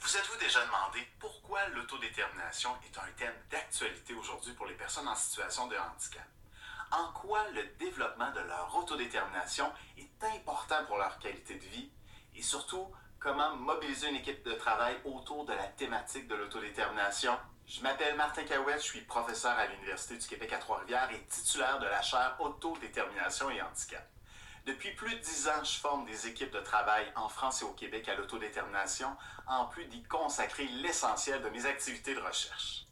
Vous 0.00 0.16
êtes-vous 0.16 0.38
déjà 0.38 0.64
demandé 0.64 1.00
pourquoi 1.18 1.60
l'autodétermination 1.74 2.70
est 2.86 2.98
un 2.98 3.12
thème 3.18 3.34
d'actualité 3.50 4.14
aujourd'hui 4.14 4.54
pour 4.54 4.66
les 4.66 4.74
personnes 4.74 5.08
en 5.08 5.14
situation 5.14 5.66
de 5.68 5.76
handicap? 5.76 6.24
En 6.90 7.12
quoi 7.12 7.48
le 7.50 7.64
développement 7.78 8.30
de 8.32 8.40
leur 8.40 8.74
autodétermination 8.76 9.70
est 9.98 10.24
important 10.24 10.84
pour 10.86 10.98
leur 10.98 11.18
qualité 11.18 11.54
de 11.54 11.64
vie? 11.64 11.90
Et 12.36 12.42
surtout, 12.42 12.92
comment 13.18 13.56
mobiliser 13.56 14.08
une 14.08 14.16
équipe 14.16 14.44
de 14.44 14.52
travail 14.52 14.96
autour 15.04 15.44
de 15.44 15.52
la 15.52 15.66
thématique 15.68 16.28
de 16.28 16.34
l'autodétermination? 16.34 17.38
Je 17.66 17.80
m'appelle 17.80 18.16
Martin 18.16 18.44
Cahouette, 18.44 18.80
je 18.80 18.86
suis 18.86 19.00
professeur 19.00 19.52
à 19.52 19.66
l'Université 19.66 20.16
du 20.18 20.26
Québec 20.26 20.52
à 20.52 20.58
Trois-Rivières 20.58 21.10
et 21.10 21.24
titulaire 21.26 21.78
de 21.78 21.86
la 21.86 22.02
chaire 22.02 22.36
Autodétermination 22.38 23.50
et 23.50 23.62
Handicap. 23.62 24.06
Depuis 24.66 24.92
plus 24.92 25.14
de 25.14 25.20
dix 25.20 25.48
ans, 25.48 25.62
je 25.62 25.78
forme 25.78 26.06
des 26.06 26.26
équipes 26.26 26.52
de 26.52 26.60
travail 26.60 27.10
en 27.16 27.28
France 27.28 27.62
et 27.62 27.64
au 27.64 27.72
Québec 27.72 28.08
à 28.08 28.14
l'autodétermination, 28.14 29.14
en 29.46 29.66
plus 29.66 29.86
d'y 29.86 30.02
consacrer 30.04 30.64
l'essentiel 30.66 31.42
de 31.42 31.48
mes 31.50 31.66
activités 31.66 32.14
de 32.14 32.20
recherche. 32.20 32.84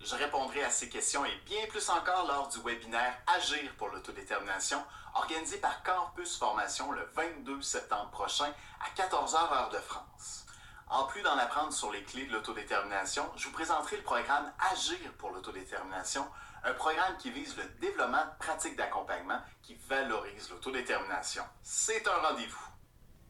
Je 0.00 0.14
répondrai 0.14 0.62
à 0.62 0.70
ces 0.70 0.88
questions 0.88 1.24
et 1.24 1.36
bien 1.44 1.66
plus 1.68 1.88
encore 1.90 2.26
lors 2.28 2.48
du 2.48 2.58
webinaire 2.60 3.14
Agir 3.26 3.74
pour 3.76 3.88
l'autodétermination, 3.88 4.82
organisé 5.14 5.58
par 5.58 5.82
Campus 5.82 6.36
Formation 6.36 6.92
le 6.92 7.02
22 7.14 7.60
septembre 7.62 8.10
prochain 8.10 8.52
à 8.80 9.00
14h 9.00 9.52
heure 9.52 9.70
de 9.70 9.78
France. 9.78 10.46
En 10.88 11.04
plus 11.04 11.20
d'en 11.22 11.36
apprendre 11.36 11.72
sur 11.72 11.92
les 11.92 12.02
clés 12.04 12.26
de 12.26 12.32
l'autodétermination, 12.32 13.24
je 13.36 13.46
vous 13.46 13.52
présenterai 13.52 13.96
le 13.96 14.02
programme 14.02 14.50
Agir 14.70 14.98
pour 15.18 15.30
l'autodétermination, 15.30 16.24
un 16.64 16.72
programme 16.74 17.16
qui 17.18 17.30
vise 17.30 17.56
le 17.56 17.64
développement 17.80 18.24
de 18.24 18.38
pratiques 18.38 18.76
d'accompagnement 18.76 19.40
qui 19.62 19.76
valorisent 19.88 20.48
l'autodétermination. 20.50 21.42
C'est 21.62 22.06
un 22.06 22.28
rendez-vous. 22.28 22.68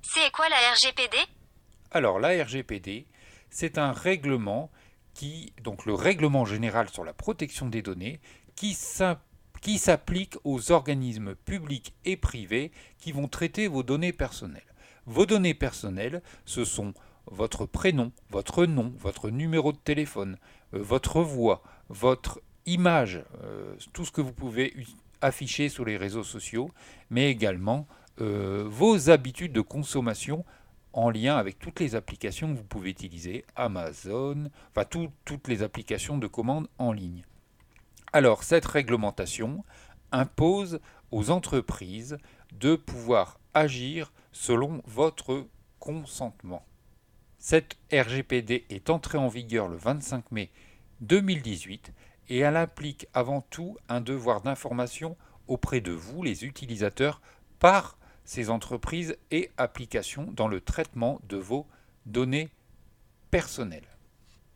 C'est 0.02 0.30
quoi 0.30 0.48
la 0.50 0.72
RGPD 0.74 1.16
Alors 1.90 2.20
la 2.20 2.44
RGPD, 2.44 3.08
c'est 3.50 3.78
un 3.78 3.92
règlement 3.92 4.70
qui, 5.18 5.52
donc 5.64 5.84
le 5.84 5.94
règlement 5.94 6.44
général 6.44 6.88
sur 6.90 7.02
la 7.02 7.12
protection 7.12 7.68
des 7.68 7.82
données, 7.82 8.20
qui 8.54 8.72
s'applique 8.74 10.36
aux 10.44 10.70
organismes 10.70 11.34
publics 11.34 11.92
et 12.04 12.16
privés 12.16 12.70
qui 12.98 13.10
vont 13.10 13.26
traiter 13.26 13.66
vos 13.66 13.82
données 13.82 14.12
personnelles. 14.12 14.62
Vos 15.06 15.26
données 15.26 15.54
personnelles, 15.54 16.22
ce 16.44 16.64
sont 16.64 16.94
votre 17.26 17.66
prénom, 17.66 18.12
votre 18.30 18.64
nom, 18.64 18.94
votre 18.96 19.28
numéro 19.30 19.72
de 19.72 19.78
téléphone, 19.78 20.38
euh, 20.72 20.80
votre 20.80 21.20
voix, 21.20 21.64
votre 21.88 22.40
image, 22.66 23.20
euh, 23.42 23.74
tout 23.92 24.04
ce 24.04 24.12
que 24.12 24.20
vous 24.20 24.32
pouvez 24.32 24.72
afficher 25.20 25.68
sur 25.68 25.84
les 25.84 25.96
réseaux 25.96 26.22
sociaux, 26.22 26.70
mais 27.10 27.28
également 27.28 27.88
euh, 28.20 28.64
vos 28.68 29.10
habitudes 29.10 29.52
de 29.52 29.62
consommation 29.62 30.44
en 30.92 31.10
lien 31.10 31.36
avec 31.36 31.58
toutes 31.58 31.80
les 31.80 31.94
applications 31.94 32.52
que 32.52 32.58
vous 32.58 32.64
pouvez 32.64 32.90
utiliser, 32.90 33.44
Amazon, 33.56 34.50
enfin 34.70 34.84
toutes 35.24 35.48
les 35.48 35.62
applications 35.62 36.18
de 36.18 36.26
commande 36.26 36.68
en 36.78 36.92
ligne. 36.92 37.24
Alors 38.12 38.42
cette 38.42 38.66
réglementation 38.66 39.64
impose 40.12 40.80
aux 41.10 41.30
entreprises 41.30 42.18
de 42.52 42.76
pouvoir 42.76 43.38
agir 43.54 44.12
selon 44.32 44.82
votre 44.86 45.46
consentement. 45.78 46.64
Cette 47.38 47.76
RGPD 47.92 48.64
est 48.70 48.90
entrée 48.90 49.18
en 49.18 49.28
vigueur 49.28 49.68
le 49.68 49.76
25 49.76 50.32
mai 50.32 50.50
2018 51.00 51.92
et 52.30 52.38
elle 52.38 52.56
implique 52.56 53.06
avant 53.14 53.40
tout 53.42 53.76
un 53.88 54.00
devoir 54.00 54.40
d'information 54.40 55.16
auprès 55.46 55.80
de 55.80 55.92
vous, 55.92 56.22
les 56.22 56.44
utilisateurs, 56.44 57.20
par 57.58 57.97
ces 58.28 58.50
entreprises 58.50 59.16
et 59.30 59.50
applications 59.56 60.30
dans 60.32 60.48
le 60.48 60.60
traitement 60.60 61.18
de 61.30 61.38
vos 61.38 61.66
données 62.04 62.50
personnelles. 63.30 63.88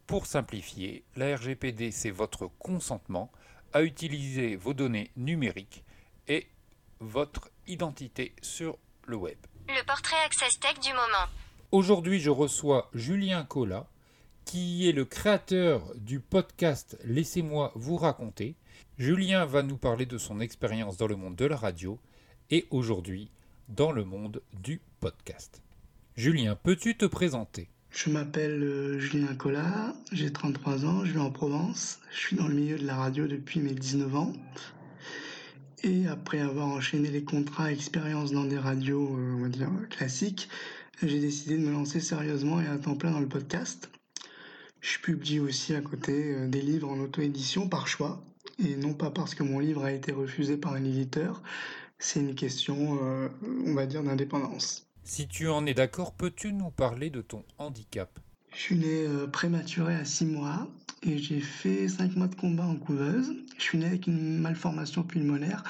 Pour 0.07 0.27
simplifier, 0.27 1.05
la 1.17 1.35
RGPD, 1.37 1.91
c'est 1.91 2.11
votre 2.11 2.49
consentement 2.59 3.33
à 3.73 3.83
utiliser 3.83 4.57
vos 4.57 4.75
données 4.75 5.11
numériques 5.17 5.85
et 6.29 6.49
votre 7.01 7.51
identité 7.67 8.35
sur 8.43 8.77
le 9.07 9.17
web. 9.17 9.39
Le 9.69 9.87
portrait 9.87 10.23
Access 10.27 10.61
Tech 10.61 10.79
du 10.81 10.93
moment. 10.93 11.31
Aujourd'hui, 11.71 12.21
je 12.21 12.29
reçois 12.29 12.91
Julien 12.93 13.43
Collat, 13.43 13.89
qui 14.45 14.87
est 14.87 14.93
le 14.93 15.07
créateur 15.07 15.95
du 15.95 16.21
podcast 16.21 16.99
Laissez-moi 17.05 17.73
vous 17.75 17.97
raconter. 17.97 18.55
Julien 18.99 19.47
va 19.47 19.63
nous 19.63 19.79
parler 19.79 20.05
de 20.05 20.19
son 20.19 20.41
expérience 20.41 20.99
dans 20.99 21.07
le 21.07 21.17
monde 21.17 21.37
de 21.37 21.47
la 21.47 21.57
radio 21.57 21.99
et 22.51 22.67
aujourd'hui 22.71 23.31
dans 23.75 23.93
le 23.93 24.05
monde 24.05 24.43
du 24.63 24.81
podcast. 25.01 25.63
Julien, 26.17 26.57
peux-tu 26.57 26.95
te 26.97 27.07
présenter? 27.07 27.69
Je 27.91 28.11
m'appelle 28.11 28.63
euh, 28.63 28.99
Julien 28.99 29.35
Collat, 29.35 29.95
j'ai 30.13 30.31
33 30.31 30.85
ans, 30.85 31.05
je 31.05 31.13
vis 31.13 31.19
en 31.19 31.31
Provence, 31.31 32.01
je 32.11 32.19
suis 32.19 32.37
dans 32.37 32.49
le 32.49 32.55
milieu 32.55 32.79
de 32.79 32.87
la 32.87 32.97
radio 32.97 33.27
depuis 33.27 33.61
mes 33.61 33.73
19 33.73 34.15
ans. 34.15 34.33
Et 35.83 36.07
après 36.07 36.41
avoir 36.41 36.69
enchaîné 36.69 37.11
les 37.11 37.25
contrats 37.25 37.73
expériences 37.73 38.33
dans 38.33 38.45
des 38.45 38.59
radios, 38.59 39.17
euh, 39.17 39.37
on 39.39 39.43
va 39.43 39.49
dire, 39.49 39.71
classiques, 39.91 40.49
j'ai 41.03 41.21
décidé 41.21 41.57
de 41.57 41.65
me 41.65 41.73
lancer 41.73 42.01
sérieusement 42.01 42.61
et 42.61 42.67
à 42.67 42.77
temps 42.77 42.95
plein 42.95 43.11
dans 43.11 43.21
le 43.21 43.29
podcast. 43.29 43.91
Je 44.81 44.99
publie 44.99 45.41
aussi 45.41 45.75
à 45.75 45.81
côté 45.81 46.35
euh, 46.35 46.47
des 46.47 46.61
livres 46.61 46.91
en 46.91 46.99
auto-édition 46.99 47.69
par 47.69 47.89
choix 47.89 48.23
et 48.59 48.77
non 48.77 48.93
pas 48.93 49.11
parce 49.11 49.35
que 49.35 49.43
mon 49.43 49.59
livre 49.59 49.85
a 49.85 49.93
été 49.93 50.13
refusé 50.13 50.57
par 50.57 50.75
un 50.75 50.85
éditeur. 50.85 51.43
C'est 52.03 52.19
une 52.19 52.35
question, 52.35 52.99
euh, 53.01 53.29
on 53.65 53.75
va 53.75 53.87
dire, 53.87 54.03
d'indépendance. 54.03 54.89
Si 55.05 55.29
tu 55.29 55.49
en 55.49 55.65
es 55.67 55.73
d'accord, 55.73 56.13
peux-tu 56.13 56.53
nous 56.53 56.71
parler 56.71 57.11
de 57.11 57.21
ton 57.21 57.45
handicap? 57.59 58.19
Je 58.53 58.59
suis 58.59 58.75
né 58.75 59.07
euh, 59.07 59.29
prématuré 59.29 59.95
à 59.95 60.05
6 60.05 60.27
mois 60.27 60.69
et 61.05 61.17
j'ai 61.19 61.39
fait 61.39 61.87
5 61.87 62.17
mois 62.17 62.27
de 62.27 62.35
combat 62.35 62.67
en 62.67 62.75
couveuse. 62.75 63.33
Je 63.57 63.63
suis 63.63 63.79
né 63.79 63.87
avec 63.87 64.09
une 64.09 64.41
malformation 64.41 65.05
pulmonaire, 65.05 65.63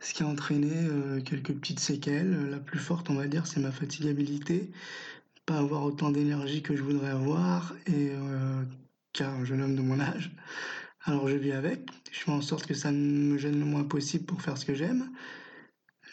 ce 0.00 0.12
qui 0.12 0.22
a 0.22 0.26
entraîné 0.26 0.70
euh, 0.74 1.22
quelques 1.22 1.54
petites 1.54 1.80
séquelles. 1.80 2.50
La 2.50 2.58
plus 2.58 2.78
forte, 2.78 3.08
on 3.08 3.14
va 3.14 3.26
dire, 3.26 3.46
c'est 3.46 3.60
ma 3.60 3.72
fatigabilité, 3.72 4.70
pas 5.46 5.56
avoir 5.56 5.84
autant 5.84 6.10
d'énergie 6.10 6.60
que 6.60 6.76
je 6.76 6.82
voudrais 6.82 7.10
avoir, 7.10 7.74
et 7.86 8.10
euh, 8.10 8.62
car 9.14 9.32
un 9.34 9.46
jeune 9.46 9.62
homme 9.62 9.74
de 9.74 9.82
mon 9.82 10.00
âge. 10.00 10.32
Alors 11.04 11.28
je 11.28 11.36
vis 11.36 11.52
avec, 11.52 11.88
je 12.12 12.18
fais 12.18 12.30
en 12.30 12.42
sorte 12.42 12.66
que 12.66 12.74
ça 12.74 12.92
me 12.92 13.38
gêne 13.38 13.58
le 13.58 13.64
moins 13.64 13.84
possible 13.84 14.26
pour 14.26 14.42
faire 14.42 14.58
ce 14.58 14.66
que 14.66 14.74
j'aime. 14.74 15.10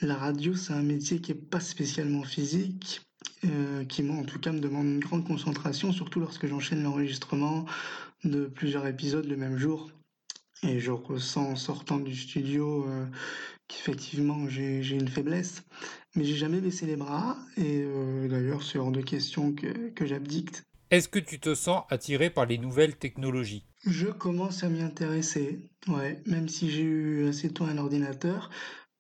La 0.02 0.16
radio, 0.16 0.56
c'est 0.56 0.74
un 0.74 0.82
métier 0.82 1.20
qui 1.22 1.32
n'est 1.32 1.40
pas 1.40 1.60
spécialement 1.60 2.24
physique, 2.24 3.02
euh, 3.46 3.86
qui 3.86 4.04
moi 4.04 4.18
en 4.18 4.24
tout 4.24 4.40
cas 4.40 4.52
me 4.52 4.60
demande 4.60 4.88
une 4.88 5.00
grande 5.00 5.26
concentration, 5.26 5.92
surtout 5.94 6.20
lorsque 6.20 6.48
j'enchaîne 6.48 6.84
l'enregistrement 6.84 7.66
de 8.24 8.46
plusieurs 8.46 8.86
épisodes 8.88 9.26
le 9.26 9.38
même 9.38 9.58
jour. 9.58 9.90
Et 10.64 10.80
je 10.80 10.92
ressens 10.92 11.52
en 11.52 11.56
sortant 11.56 11.98
du 11.98 12.16
studio 12.16 12.88
euh, 12.88 13.06
qu'effectivement 13.68 14.50
j'ai 14.50 14.96
une 14.96 15.08
faiblesse. 15.08 15.64
Mais 16.16 16.24
j'ai 16.24 16.36
jamais 16.36 16.60
baissé 16.60 16.86
les 16.86 16.96
bras 16.96 17.38
et 17.58 17.84
euh, 17.84 18.28
d'ailleurs 18.28 18.64
c'est 18.64 18.78
hors 18.78 18.92
de 18.92 19.02
question 19.02 19.54
que, 19.54 19.90
que 19.90 20.06
j'abdicte. 20.06 20.64
Est-ce 20.92 21.10
que 21.10 21.20
tu 21.20 21.40
te 21.40 21.56
sens 21.56 21.84
attiré 21.90 22.30
par 22.30 22.46
les 22.46 22.58
nouvelles 22.58 22.96
technologies? 22.96 23.66
Je 23.86 24.08
commence 24.08 24.64
à 24.64 24.70
m'y 24.70 24.82
intéresser, 24.82 25.60
ouais. 25.88 26.22
Même 26.26 26.48
si 26.48 26.70
j'ai 26.70 26.84
eu 26.84 27.28
assez 27.28 27.50
tôt 27.50 27.66
un 27.66 27.78
ordinateur, 27.78 28.50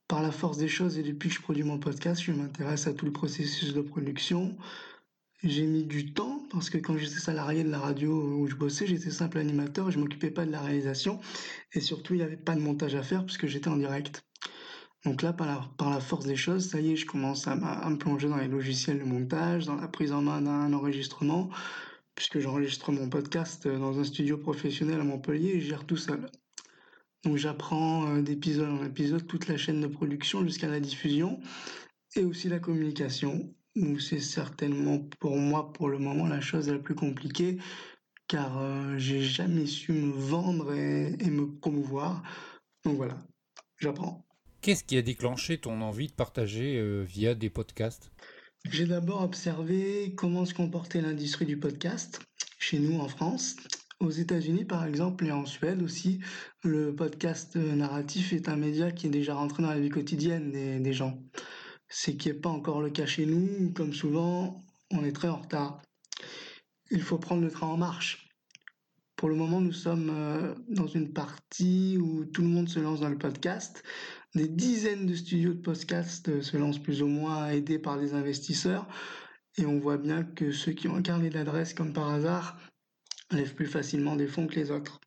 par 0.07 0.21
la 0.21 0.31
force 0.31 0.57
des 0.57 0.67
choses 0.67 0.97
et 0.97 1.03
depuis 1.03 1.29
que 1.29 1.35
je 1.35 1.41
produis 1.41 1.63
mon 1.63 1.79
podcast, 1.79 2.21
je 2.21 2.31
m'intéresse 2.31 2.87
à 2.87 2.93
tout 2.93 3.05
le 3.05 3.11
processus 3.11 3.73
de 3.73 3.81
production. 3.81 4.55
J'ai 5.43 5.65
mis 5.65 5.83
du 5.83 6.13
temps 6.13 6.43
parce 6.51 6.69
que 6.69 6.77
quand 6.77 6.97
j'étais 6.97 7.19
salarié 7.19 7.63
de 7.63 7.69
la 7.69 7.79
radio 7.79 8.11
où 8.11 8.47
je 8.47 8.55
bossais, 8.55 8.87
j'étais 8.87 9.11
simple 9.11 9.37
animateur 9.37 9.91
je 9.91 9.99
m'occupais 9.99 10.31
pas 10.31 10.45
de 10.45 10.51
la 10.51 10.61
réalisation 10.61 11.19
et 11.73 11.81
surtout 11.81 12.13
il 12.13 12.17
n'y 12.17 12.23
avait 12.23 12.37
pas 12.37 12.55
de 12.55 12.61
montage 12.61 12.95
à 12.95 13.03
faire 13.03 13.25
puisque 13.25 13.47
j'étais 13.47 13.67
en 13.67 13.77
direct. 13.77 14.25
Donc 15.05 15.21
là, 15.21 15.33
par 15.33 15.89
la, 15.89 15.99
force 15.99 16.25
des 16.25 16.35
choses, 16.35 16.69
ça 16.69 16.79
y 16.79 16.93
est, 16.93 16.95
je 16.95 17.05
commence 17.05 17.47
à, 17.47 17.51
à, 17.51 17.89
me 17.91 17.97
plonger 17.97 18.27
dans 18.27 18.37
les 18.37 18.47
logiciels 18.47 18.97
de 18.97 19.03
montage, 19.03 19.65
dans 19.65 19.75
la 19.75 19.87
prise 19.87 20.11
en 20.11 20.21
main 20.21 20.41
d'un 20.41 20.73
enregistrement. 20.73 21.49
puisque 22.15 22.39
j'enregistre 22.39 22.91
mon 22.91 23.09
podcast 23.09 23.67
dans 23.67 23.99
un 23.99 24.03
studio 24.03 24.37
professionnel 24.37 24.99
à 25.01 25.03
Montpellier 25.03 25.49
et 25.55 25.61
je 25.61 25.69
gère 25.69 25.85
tout 25.85 25.97
seul. 25.97 26.29
Donc 27.25 27.37
j'apprends 27.37 28.07
euh, 28.07 28.21
d'épisode 28.21 28.69
en 28.69 28.85
épisode 28.85 29.25
toute 29.25 29.47
la 29.47 29.57
chaîne 29.57 29.81
de 29.81 29.87
production 29.87 30.43
jusqu'à 30.43 30.67
la 30.67 30.79
diffusion 30.79 31.39
et 32.15 32.23
aussi 32.23 32.47
la 32.49 32.59
communication, 32.59 33.53
c'est 33.99 34.19
certainement 34.19 34.99
pour 35.19 35.35
moi 35.35 35.73
pour 35.73 35.89
le 35.89 35.97
moment 35.97 36.27
la 36.27 36.39
chose 36.39 36.69
la 36.69 36.77
plus 36.77 36.95
compliquée 36.95 37.57
car 38.27 38.57
euh, 38.59 38.97
j'ai 38.97 39.21
jamais 39.21 39.65
su 39.65 39.91
me 39.91 40.11
vendre 40.11 40.73
et, 40.73 41.15
et 41.19 41.29
me 41.29 41.51
promouvoir. 41.59 42.23
Donc 42.83 42.97
voilà, 42.97 43.17
j'apprends. 43.79 44.25
Qu'est-ce 44.61 44.83
qui 44.83 44.97
a 44.97 45.01
déclenché 45.01 45.57
ton 45.57 45.81
envie 45.81 46.07
de 46.07 46.13
partager 46.13 46.77
euh, 46.77 47.03
via 47.03 47.35
des 47.35 47.49
podcasts? 47.49 48.11
J'ai 48.69 48.85
d'abord 48.85 49.23
observé 49.23 50.13
comment 50.15 50.45
se 50.45 50.53
comportait 50.53 51.01
l'industrie 51.01 51.45
du 51.45 51.57
podcast 51.57 52.21
chez 52.59 52.79
nous 52.79 52.99
en 52.99 53.07
France. 53.07 53.57
Aux 54.01 54.09
États-Unis, 54.09 54.65
par 54.65 54.85
exemple, 54.85 55.25
et 55.25 55.31
en 55.31 55.45
Suède 55.45 55.81
aussi, 55.81 56.19
le 56.63 56.93
podcast 56.93 57.55
narratif 57.55 58.33
est 58.33 58.49
un 58.49 58.57
média 58.57 58.91
qui 58.91 59.07
est 59.07 59.09
déjà 59.09 59.35
rentré 59.35 59.63
dans 59.63 59.69
la 59.69 59.79
vie 59.79 59.89
quotidienne 59.89 60.51
des, 60.51 60.93
gens. 60.93 61.23
Ce 61.87 62.11
qui 62.11 62.27
n'est 62.27 62.33
pas 62.33 62.49
encore 62.49 62.81
le 62.81 62.89
cas 62.89 63.05
chez 63.05 63.25
nous, 63.25 63.71
comme 63.71 63.93
souvent, 63.93 64.65
on 64.91 65.05
est 65.05 65.13
très 65.13 65.29
en 65.29 65.37
retard. 65.37 65.81
Il 66.91 67.01
faut 67.01 67.17
prendre 67.17 67.41
le 67.41 67.49
train 67.49 67.67
en 67.67 67.77
marche. 67.77 68.29
Pour 69.15 69.29
le 69.29 69.35
moment, 69.35 69.61
nous 69.61 69.71
sommes 69.71 70.09
euh, 70.11 70.53
dans 70.67 70.87
une 70.87 71.13
partie 71.13 71.97
où 71.97 72.25
tout 72.25 72.41
le 72.41 72.49
monde 72.49 72.67
se 72.67 72.81
lance 72.81 72.99
dans 72.99 73.09
le 73.09 73.17
podcast. 73.17 73.81
Des 74.35 74.49
dizaines 74.49 75.05
de 75.05 75.15
studios 75.15 75.53
de 75.53 75.61
podcast 75.61 76.27
euh, 76.27 76.41
se 76.41 76.57
lancent 76.57 76.83
plus 76.83 77.01
ou 77.01 77.07
moins 77.07 77.47
aidés 77.47 77.79
par 77.79 77.97
des 77.97 78.13
investisseurs. 78.13 78.89
Et 79.57 79.65
on 79.65 79.79
voit 79.79 79.97
bien 79.97 80.23
que 80.23 80.51
ceux 80.51 80.73
qui 80.73 80.89
ont 80.89 80.95
un 80.97 81.01
carnet 81.01 81.29
d'adresses, 81.29 81.73
comme 81.73 81.93
par 81.93 82.09
hasard, 82.09 82.59
lèvent 83.31 83.55
plus 83.55 83.65
facilement 83.65 84.15
des 84.15 84.27
fonds 84.27 84.47
que 84.47 84.55
les 84.55 84.71
autres. 84.71 85.01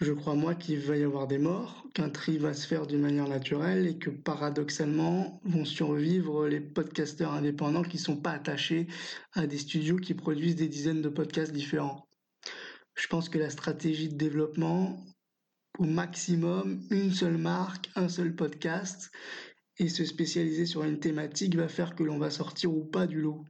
Je 0.00 0.12
crois, 0.12 0.36
moi, 0.36 0.54
qu'il 0.54 0.78
va 0.78 0.96
y 0.96 1.02
avoir 1.02 1.26
des 1.26 1.38
morts, 1.38 1.84
qu'un 1.92 2.08
tri 2.08 2.38
va 2.38 2.54
se 2.54 2.68
faire 2.68 2.86
d'une 2.86 3.00
manière 3.00 3.26
naturelle 3.26 3.86
et 3.88 3.98
que 3.98 4.10
paradoxalement 4.10 5.40
vont 5.44 5.64
survivre 5.64 6.46
les 6.46 6.60
podcasteurs 6.60 7.32
indépendants 7.32 7.82
qui 7.82 7.96
ne 7.96 8.02
sont 8.02 8.16
pas 8.16 8.30
attachés 8.30 8.86
à 9.32 9.48
des 9.48 9.58
studios 9.58 9.96
qui 9.96 10.14
produisent 10.14 10.54
des 10.54 10.68
dizaines 10.68 11.02
de 11.02 11.08
podcasts 11.08 11.52
différents. 11.52 12.08
Je 12.94 13.08
pense 13.08 13.28
que 13.28 13.38
la 13.38 13.50
stratégie 13.50 14.08
de 14.08 14.16
développement, 14.16 15.04
au 15.78 15.84
maximum, 15.84 16.80
une 16.90 17.12
seule 17.12 17.38
marque, 17.38 17.90
un 17.96 18.08
seul 18.08 18.36
podcast, 18.36 19.10
et 19.78 19.88
se 19.88 20.04
spécialiser 20.04 20.66
sur 20.66 20.84
une 20.84 21.00
thématique 21.00 21.56
va 21.56 21.68
faire 21.68 21.94
que 21.96 22.04
l'on 22.04 22.18
va 22.18 22.30
sortir 22.30 22.72
ou 22.72 22.84
pas 22.84 23.06
du 23.08 23.20
lot. 23.20 23.44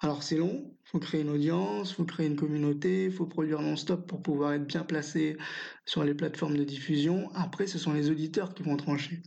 Alors 0.00 0.22
c'est 0.22 0.36
long, 0.36 0.76
faut 0.90 0.98
créer 0.98 1.20
une 1.20 1.30
audience, 1.30 1.92
faut 1.92 2.04
créer 2.04 2.26
une 2.26 2.34
communauté, 2.34 3.10
faut 3.10 3.26
produire 3.26 3.62
non-stop 3.62 4.08
pour 4.08 4.22
pouvoir 4.22 4.54
être 4.54 4.66
bien 4.66 4.82
placé 4.82 5.36
sur 5.86 6.02
les 6.02 6.14
plateformes 6.14 6.56
de 6.56 6.64
diffusion. 6.64 7.30
Après, 7.34 7.68
ce 7.68 7.78
sont 7.78 7.92
les 7.92 8.10
auditeurs 8.10 8.54
qui 8.54 8.64
vont 8.64 8.76
trancher. 8.76 9.22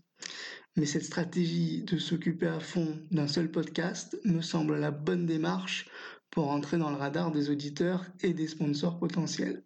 Mais 0.76 0.86
cette 0.86 1.06
stratégie 1.06 1.84
de 1.84 1.98
s'occuper 1.98 2.48
à 2.48 2.60
fond 2.60 3.00
d'un 3.12 3.28
seul 3.28 3.50
podcast 3.50 4.20
me 4.26 4.42
semble 4.42 4.78
la 4.78 4.92
bonne 4.92 5.26
démarche 5.26 5.88
pour 6.32 6.50
entrer 6.50 6.78
dans 6.78 6.90
le 6.90 6.98
radar 6.98 7.32
des 7.32 7.50
auditeurs 7.50 8.06
et 8.22 8.34
des 8.34 8.48
sponsors 8.48 9.00
potentiels. 9.00 9.64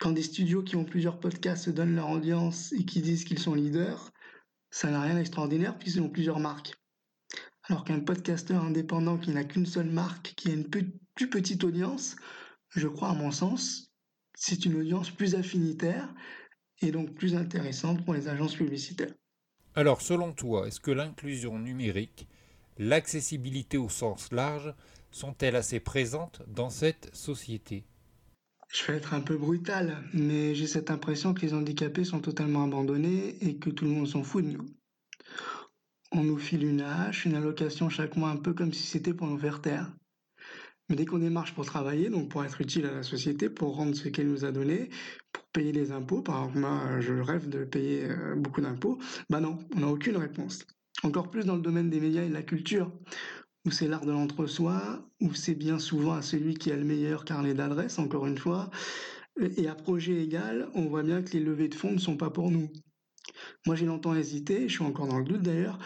Quand 0.00 0.10
des 0.10 0.22
studios 0.22 0.64
qui 0.64 0.74
ont 0.74 0.84
plusieurs 0.84 1.20
podcasts 1.20 1.66
se 1.66 1.70
donnent 1.70 1.94
leur 1.94 2.10
audience 2.10 2.72
et 2.72 2.84
qui 2.84 3.00
disent 3.00 3.24
qu'ils 3.24 3.38
sont 3.38 3.54
leaders, 3.54 4.10
ça 4.70 4.90
n'a 4.90 5.02
rien 5.02 5.14
d'extraordinaire 5.14 5.78
puisqu'ils 5.78 6.02
ont 6.02 6.08
plusieurs 6.08 6.40
marques. 6.40 6.74
Alors 7.70 7.84
qu'un 7.84 8.00
podcasteur 8.00 8.64
indépendant 8.64 9.16
qui 9.16 9.30
n'a 9.30 9.44
qu'une 9.44 9.64
seule 9.64 9.90
marque, 9.90 10.34
qui 10.34 10.50
a 10.50 10.54
une 10.54 10.68
plus 10.68 11.30
petite 11.30 11.62
audience, 11.62 12.16
je 12.70 12.88
crois 12.88 13.10
à 13.10 13.14
mon 13.14 13.30
sens, 13.30 13.92
c'est 14.34 14.64
une 14.64 14.74
audience 14.74 15.12
plus 15.12 15.36
affinitaire 15.36 16.12
et 16.80 16.90
donc 16.90 17.14
plus 17.14 17.36
intéressante 17.36 18.04
pour 18.04 18.14
les 18.14 18.26
agences 18.26 18.56
publicitaires. 18.56 19.14
Alors 19.76 20.02
selon 20.02 20.32
toi, 20.32 20.66
est-ce 20.66 20.80
que 20.80 20.90
l'inclusion 20.90 21.60
numérique, 21.60 22.26
l'accessibilité 22.76 23.78
au 23.78 23.88
sens 23.88 24.32
large, 24.32 24.74
sont-elles 25.12 25.54
assez 25.54 25.78
présentes 25.78 26.42
dans 26.48 26.70
cette 26.70 27.14
société? 27.14 27.84
Je 28.66 28.84
vais 28.90 28.98
être 28.98 29.14
un 29.14 29.20
peu 29.20 29.36
brutal, 29.36 30.02
mais 30.12 30.56
j'ai 30.56 30.66
cette 30.66 30.90
impression 30.90 31.34
que 31.34 31.42
les 31.42 31.54
handicapés 31.54 32.02
sont 32.02 32.20
totalement 32.20 32.64
abandonnés 32.64 33.36
et 33.46 33.58
que 33.58 33.70
tout 33.70 33.84
le 33.84 33.92
monde 33.92 34.08
s'en 34.08 34.24
fout 34.24 34.44
de 34.44 34.50
nous. 34.56 34.66
On 36.12 36.24
nous 36.24 36.38
file 36.38 36.64
une 36.64 36.80
hache, 36.80 37.24
une 37.24 37.36
allocation 37.36 37.88
chaque 37.88 38.16
mois, 38.16 38.30
un 38.30 38.36
peu 38.36 38.52
comme 38.52 38.72
si 38.72 38.82
c'était 38.82 39.14
pour 39.14 39.28
nous 39.28 39.38
faire 39.38 39.60
taire. 39.60 39.92
Mais 40.88 40.96
dès 40.96 41.06
qu'on 41.06 41.18
démarche 41.18 41.54
pour 41.54 41.64
travailler, 41.64 42.10
donc 42.10 42.30
pour 42.30 42.44
être 42.44 42.60
utile 42.60 42.86
à 42.86 42.92
la 42.92 43.02
société, 43.04 43.48
pour 43.48 43.76
rendre 43.76 43.94
ce 43.94 44.08
qu'elle 44.08 44.26
nous 44.26 44.44
a 44.44 44.50
donné, 44.50 44.90
pour 45.32 45.44
payer 45.52 45.70
les 45.70 45.92
impôts, 45.92 46.20
par 46.20 46.40
exemple, 46.40 46.58
moi, 46.58 47.00
je 47.00 47.14
rêve 47.14 47.48
de 47.48 47.64
payer 47.64 48.06
euh, 48.10 48.34
beaucoup 48.34 48.60
d'impôts, 48.60 48.98
bah 49.28 49.38
non, 49.38 49.60
on 49.76 49.80
n'a 49.80 49.86
aucune 49.86 50.16
réponse. 50.16 50.66
Encore 51.04 51.30
plus 51.30 51.46
dans 51.46 51.54
le 51.54 51.62
domaine 51.62 51.90
des 51.90 52.00
médias 52.00 52.24
et 52.24 52.28
de 52.28 52.34
la 52.34 52.42
culture, 52.42 52.90
où 53.64 53.70
c'est 53.70 53.86
l'art 53.86 54.04
de 54.04 54.10
l'entre-soi, 54.10 55.08
où 55.20 55.32
c'est 55.32 55.54
bien 55.54 55.78
souvent 55.78 56.14
à 56.14 56.22
celui 56.22 56.54
qui 56.54 56.72
a 56.72 56.76
le 56.76 56.84
meilleur 56.84 57.24
carnet 57.24 57.54
d'adresse, 57.54 58.00
encore 58.00 58.26
une 58.26 58.38
fois, 58.38 58.68
et 59.40 59.68
à 59.68 59.76
projet 59.76 60.20
égal, 60.20 60.68
on 60.74 60.86
voit 60.86 61.04
bien 61.04 61.22
que 61.22 61.32
les 61.34 61.40
levées 61.40 61.68
de 61.68 61.74
fonds 61.76 61.92
ne 61.92 61.98
sont 61.98 62.16
pas 62.16 62.30
pour 62.30 62.50
nous. 62.50 62.68
Moi, 63.66 63.76
j'ai 63.76 63.86
longtemps 63.86 64.14
hésité, 64.14 64.68
je 64.68 64.74
suis 64.74 64.84
encore 64.84 65.06
dans 65.06 65.18
le 65.18 65.24
doute 65.24 65.42
d'ailleurs, 65.42 65.78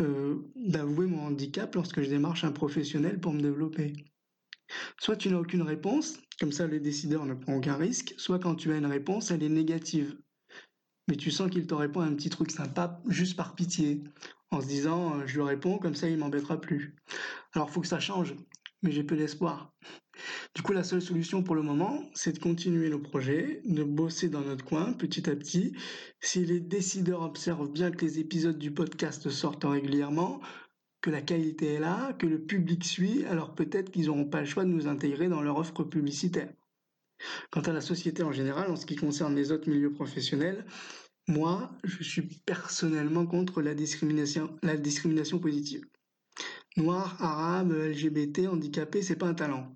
euh, 0.00 0.50
d'avouer 0.56 1.06
mon 1.06 1.26
handicap 1.26 1.74
lorsque 1.74 2.02
je 2.02 2.08
démarche 2.08 2.44
un 2.44 2.52
professionnel 2.52 3.20
pour 3.20 3.32
me 3.32 3.40
développer. 3.40 3.92
Soit 4.98 5.16
tu 5.16 5.28
n'as 5.28 5.38
aucune 5.38 5.62
réponse, 5.62 6.18
comme 6.40 6.52
ça 6.52 6.66
le 6.66 6.80
décideur 6.80 7.26
ne 7.26 7.34
prend 7.34 7.54
aucun 7.54 7.76
risque, 7.76 8.14
soit 8.16 8.38
quand 8.38 8.54
tu 8.56 8.72
as 8.72 8.76
une 8.76 8.86
réponse, 8.86 9.30
elle 9.30 9.42
est 9.42 9.48
négative. 9.48 10.16
Mais 11.08 11.16
tu 11.16 11.30
sens 11.30 11.50
qu'il 11.50 11.66
te 11.66 11.74
répond 11.74 12.00
un 12.00 12.14
petit 12.14 12.30
truc 12.30 12.50
sympa 12.50 13.02
juste 13.08 13.36
par 13.36 13.54
pitié, 13.54 14.02
en 14.50 14.60
se 14.60 14.66
disant 14.66 15.20
euh, 15.20 15.26
je 15.26 15.34
lui 15.36 15.42
réponds, 15.42 15.78
comme 15.78 15.94
ça 15.94 16.08
il 16.08 16.18
m'embêtera 16.18 16.60
plus. 16.60 16.96
Alors 17.52 17.70
faut 17.70 17.80
que 17.80 17.86
ça 17.86 18.00
change, 18.00 18.34
mais 18.82 18.90
j'ai 18.90 19.04
peu 19.04 19.16
d'espoir. 19.16 19.72
Du 20.54 20.62
coup, 20.62 20.72
la 20.72 20.84
seule 20.84 21.02
solution 21.02 21.42
pour 21.42 21.54
le 21.54 21.62
moment, 21.62 22.08
c'est 22.14 22.32
de 22.32 22.38
continuer 22.38 22.88
nos 22.88 22.98
projets, 22.98 23.60
de 23.64 23.82
bosser 23.82 24.28
dans 24.28 24.40
notre 24.40 24.64
coin 24.64 24.92
petit 24.92 25.28
à 25.28 25.34
petit. 25.34 25.74
Si 26.20 26.44
les 26.44 26.60
décideurs 26.60 27.22
observent 27.22 27.70
bien 27.70 27.90
que 27.90 28.04
les 28.04 28.18
épisodes 28.18 28.58
du 28.58 28.70
podcast 28.70 29.28
sortent 29.30 29.64
régulièrement, 29.64 30.40
que 31.00 31.10
la 31.10 31.20
qualité 31.20 31.74
est 31.74 31.80
là, 31.80 32.14
que 32.14 32.26
le 32.26 32.40
public 32.40 32.84
suit, 32.84 33.24
alors 33.26 33.54
peut-être 33.54 33.90
qu'ils 33.90 34.06
n'auront 34.06 34.24
pas 34.24 34.40
le 34.40 34.46
choix 34.46 34.64
de 34.64 34.70
nous 34.70 34.86
intégrer 34.86 35.28
dans 35.28 35.42
leur 35.42 35.58
offre 35.58 35.84
publicitaire. 35.84 36.52
Quant 37.50 37.60
à 37.60 37.72
la 37.72 37.80
société 37.80 38.22
en 38.22 38.32
général, 38.32 38.70
en 38.70 38.76
ce 38.76 38.86
qui 38.86 38.96
concerne 38.96 39.34
les 39.34 39.52
autres 39.52 39.68
milieux 39.68 39.92
professionnels, 39.92 40.64
moi, 41.26 41.70
je 41.84 42.02
suis 42.02 42.22
personnellement 42.22 43.26
contre 43.26 43.62
la 43.62 43.74
discrimination, 43.74 44.56
la 44.62 44.76
discrimination 44.76 45.38
positive. 45.38 45.86
Noir, 46.76 47.16
arabe, 47.22 47.72
LGBT, 47.72 48.48
handicapé, 48.48 49.00
c'est 49.00 49.16
pas 49.16 49.28
un 49.28 49.34
talent. 49.34 49.74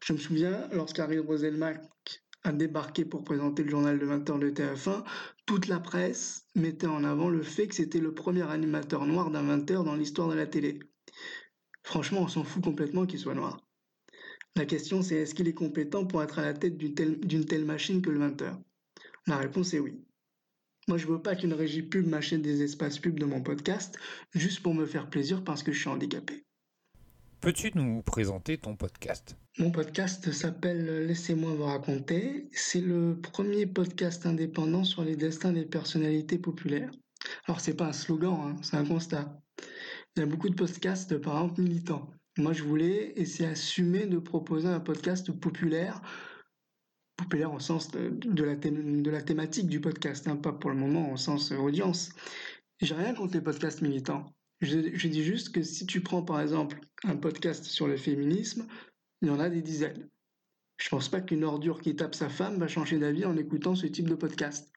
Je 0.00 0.12
me 0.12 0.18
souviens, 0.18 0.68
lorsqu'Harry 0.72 1.18
Roselmack 1.18 1.80
a 2.44 2.52
débarqué 2.52 3.04
pour 3.04 3.24
présenter 3.24 3.62
le 3.62 3.70
journal 3.70 3.98
de 3.98 4.06
20h 4.06 4.38
de 4.38 4.50
TF1, 4.50 5.04
toute 5.46 5.68
la 5.68 5.78
presse 5.78 6.48
mettait 6.54 6.86
en 6.86 7.04
avant 7.04 7.28
le 7.28 7.42
fait 7.42 7.68
que 7.68 7.74
c'était 7.74 8.00
le 8.00 8.14
premier 8.14 8.42
animateur 8.42 9.06
noir 9.06 9.30
d'un 9.30 9.44
20h 9.44 9.84
dans 9.84 9.94
l'histoire 9.94 10.28
de 10.28 10.34
la 10.34 10.46
télé. 10.46 10.80
Franchement, 11.84 12.22
on 12.22 12.28
s'en 12.28 12.44
fout 12.44 12.62
complètement 12.62 13.06
qu'il 13.06 13.18
soit 13.18 13.34
noir. 13.34 13.60
La 14.56 14.66
question 14.66 15.02
c'est 15.02 15.16
est-ce 15.16 15.34
qu'il 15.34 15.48
est 15.48 15.54
compétent 15.54 16.04
pour 16.04 16.22
être 16.22 16.38
à 16.38 16.42
la 16.42 16.52
tête 16.52 16.76
d'une 16.76 17.44
telle, 17.46 17.64
machine 17.64 18.02
que 18.02 18.10
le 18.10 18.20
20h 18.20 18.60
La 19.26 19.36
réponse 19.38 19.72
est 19.74 19.78
oui. 19.78 20.04
Moi, 20.88 20.98
je 20.98 21.06
veux 21.06 21.22
pas 21.22 21.36
qu'une 21.36 21.54
régie 21.54 21.82
pub 21.82 22.06
m'achète 22.06 22.42
des 22.42 22.62
espaces 22.62 22.98
pubs 22.98 23.18
de 23.18 23.24
mon 23.24 23.40
podcast 23.40 23.96
juste 24.32 24.62
pour 24.62 24.74
me 24.74 24.84
faire 24.84 25.08
plaisir 25.08 25.44
parce 25.44 25.62
que 25.62 25.72
je 25.72 25.78
suis 25.78 25.88
handicapé. 25.88 26.44
Peux-tu 27.42 27.72
nous 27.74 28.02
présenter 28.02 28.56
ton 28.56 28.76
podcast? 28.76 29.36
Mon 29.58 29.72
podcast 29.72 30.30
s'appelle 30.30 31.08
Laissez-moi 31.08 31.52
vous 31.54 31.64
raconter. 31.64 32.48
C'est 32.52 32.80
le 32.80 33.20
premier 33.20 33.66
podcast 33.66 34.24
indépendant 34.26 34.84
sur 34.84 35.02
les 35.02 35.16
destins 35.16 35.50
des 35.50 35.64
personnalités 35.64 36.38
populaires. 36.38 36.92
Alors 37.48 37.58
c'est 37.58 37.74
pas 37.74 37.86
un 37.86 37.92
slogan, 37.92 38.38
hein, 38.40 38.56
c'est 38.62 38.76
un 38.76 38.84
constat. 38.84 39.42
Il 40.14 40.20
y 40.20 40.22
a 40.22 40.26
beaucoup 40.26 40.50
de 40.50 40.54
podcasts, 40.54 41.18
par 41.18 41.34
exemple, 41.34 41.62
militants. 41.62 42.12
Moi 42.38 42.52
je 42.52 42.62
voulais, 42.62 43.12
c'est 43.24 43.46
assumé 43.46 44.06
de 44.06 44.20
proposer 44.20 44.68
un 44.68 44.78
podcast 44.78 45.32
populaire, 45.32 46.00
populaire 47.16 47.52
au 47.52 47.58
sens 47.58 47.90
de, 47.90 48.44
la, 48.44 48.54
de 48.54 49.10
la, 49.10 49.20
thématique 49.20 49.66
du 49.66 49.80
podcast, 49.80 50.28
hein, 50.28 50.36
pas 50.36 50.52
pour 50.52 50.70
le 50.70 50.76
moment 50.76 51.10
au 51.10 51.16
sens 51.16 51.50
audience. 51.50 52.10
J'ai 52.80 52.94
rien 52.94 53.14
contre 53.14 53.34
les 53.34 53.40
podcasts 53.40 53.82
militants. 53.82 54.32
Je, 54.62 55.08
dis 55.08 55.24
juste 55.24 55.52
que 55.52 55.62
si 55.62 55.86
tu 55.86 56.02
prends 56.02 56.22
par 56.22 56.40
exemple 56.40 56.78
un 57.02 57.16
podcast 57.16 57.64
sur 57.64 57.88
le 57.88 57.96
féminisme, 57.96 58.68
il 59.20 59.26
y 59.26 59.30
en 59.32 59.40
a 59.40 59.50
des 59.50 59.60
dizaines. 59.60 60.08
Je 60.76 60.88
pense 60.88 61.08
pas 61.08 61.20
qu'une 61.20 61.42
ordure 61.42 61.80
qui 61.80 61.96
tape 61.96 62.14
sa 62.14 62.28
femme 62.28 62.58
va 62.58 62.68
changer 62.68 62.98
d'avis 62.98 63.24
en 63.24 63.36
écoutant 63.36 63.74
ce 63.74 63.86
type 63.86 64.08
de 64.08 64.14
podcast. 64.14 64.72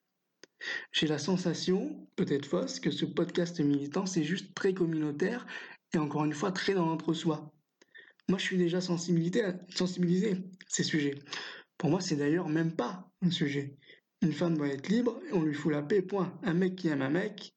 J'ai 0.91 1.05
la 1.05 1.19
sensation, 1.19 2.07
peut-être 2.15 2.47
fausse, 2.47 2.79
que 2.79 2.89
ce 2.89 3.05
podcast 3.05 3.59
militant, 3.59 4.07
c'est 4.07 4.23
juste 4.23 4.55
très 4.55 4.73
communautaire 4.73 5.45
et 5.93 5.99
encore 5.99 6.25
une 6.25 6.33
fois 6.33 6.51
très 6.51 6.73
dans 6.73 6.87
l'entre-soi. 6.87 7.53
Moi, 8.27 8.39
je 8.39 8.43
suis 8.43 8.57
déjà 8.57 8.81
sensibilisé 8.81 9.43
à, 9.43 9.53
ces 10.67 10.83
sujets. 10.83 11.19
Pour 11.77 11.91
moi, 11.91 12.01
c'est 12.01 12.15
d'ailleurs 12.15 12.49
même 12.49 12.75
pas 12.75 13.07
un 13.21 13.29
sujet. 13.29 13.77
Une 14.23 14.33
femme 14.33 14.57
doit 14.57 14.69
être 14.69 14.89
libre 14.89 15.21
et 15.29 15.33
on 15.33 15.43
lui 15.43 15.53
fout 15.53 15.71
la 15.71 15.83
paix, 15.83 16.01
point. 16.01 16.39
Un 16.41 16.55
mec 16.55 16.75
qui 16.75 16.87
aime 16.87 17.03
un 17.03 17.11
mec, 17.11 17.54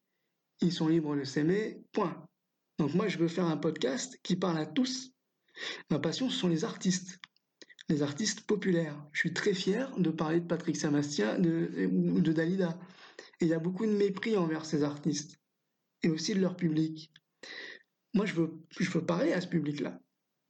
ils 0.61 0.73
sont 0.73 0.87
libres 0.87 1.15
de 1.15 1.23
s'aimer, 1.23 1.81
point. 1.91 2.25
Donc 2.77 2.93
moi, 2.93 3.07
je 3.07 3.17
veux 3.17 3.27
faire 3.27 3.45
un 3.45 3.57
podcast 3.57 4.19
qui 4.23 4.35
parle 4.35 4.57
à 4.57 4.65
tous. 4.65 5.11
Ma 5.89 5.99
passion, 5.99 6.29
ce 6.29 6.37
sont 6.37 6.47
les 6.47 6.63
artistes, 6.63 7.19
les 7.89 8.01
artistes 8.01 8.41
populaires. 8.41 9.01
Je 9.11 9.19
suis 9.19 9.33
très 9.33 9.53
fier 9.53 9.93
de 9.97 10.09
parler 10.09 10.39
de 10.39 10.47
Patrick 10.47 10.77
Sébastien 10.77 11.37
de, 11.39 11.89
ou 11.91 12.21
de 12.21 12.31
Dalida. 12.31 12.79
Et 13.41 13.45
il 13.45 13.47
y 13.49 13.53
a 13.53 13.59
beaucoup 13.59 13.85
de 13.85 13.91
mépris 13.91 14.37
envers 14.37 14.65
ces 14.65 14.83
artistes 14.83 15.39
et 16.03 16.09
aussi 16.09 16.33
de 16.33 16.39
leur 16.39 16.55
public. 16.55 17.11
Moi, 18.13 18.25
je 18.25 18.33
veux, 18.33 18.51
je 18.79 18.89
veux 18.89 19.05
parler 19.05 19.33
à 19.33 19.41
ce 19.41 19.47
public-là. 19.47 19.99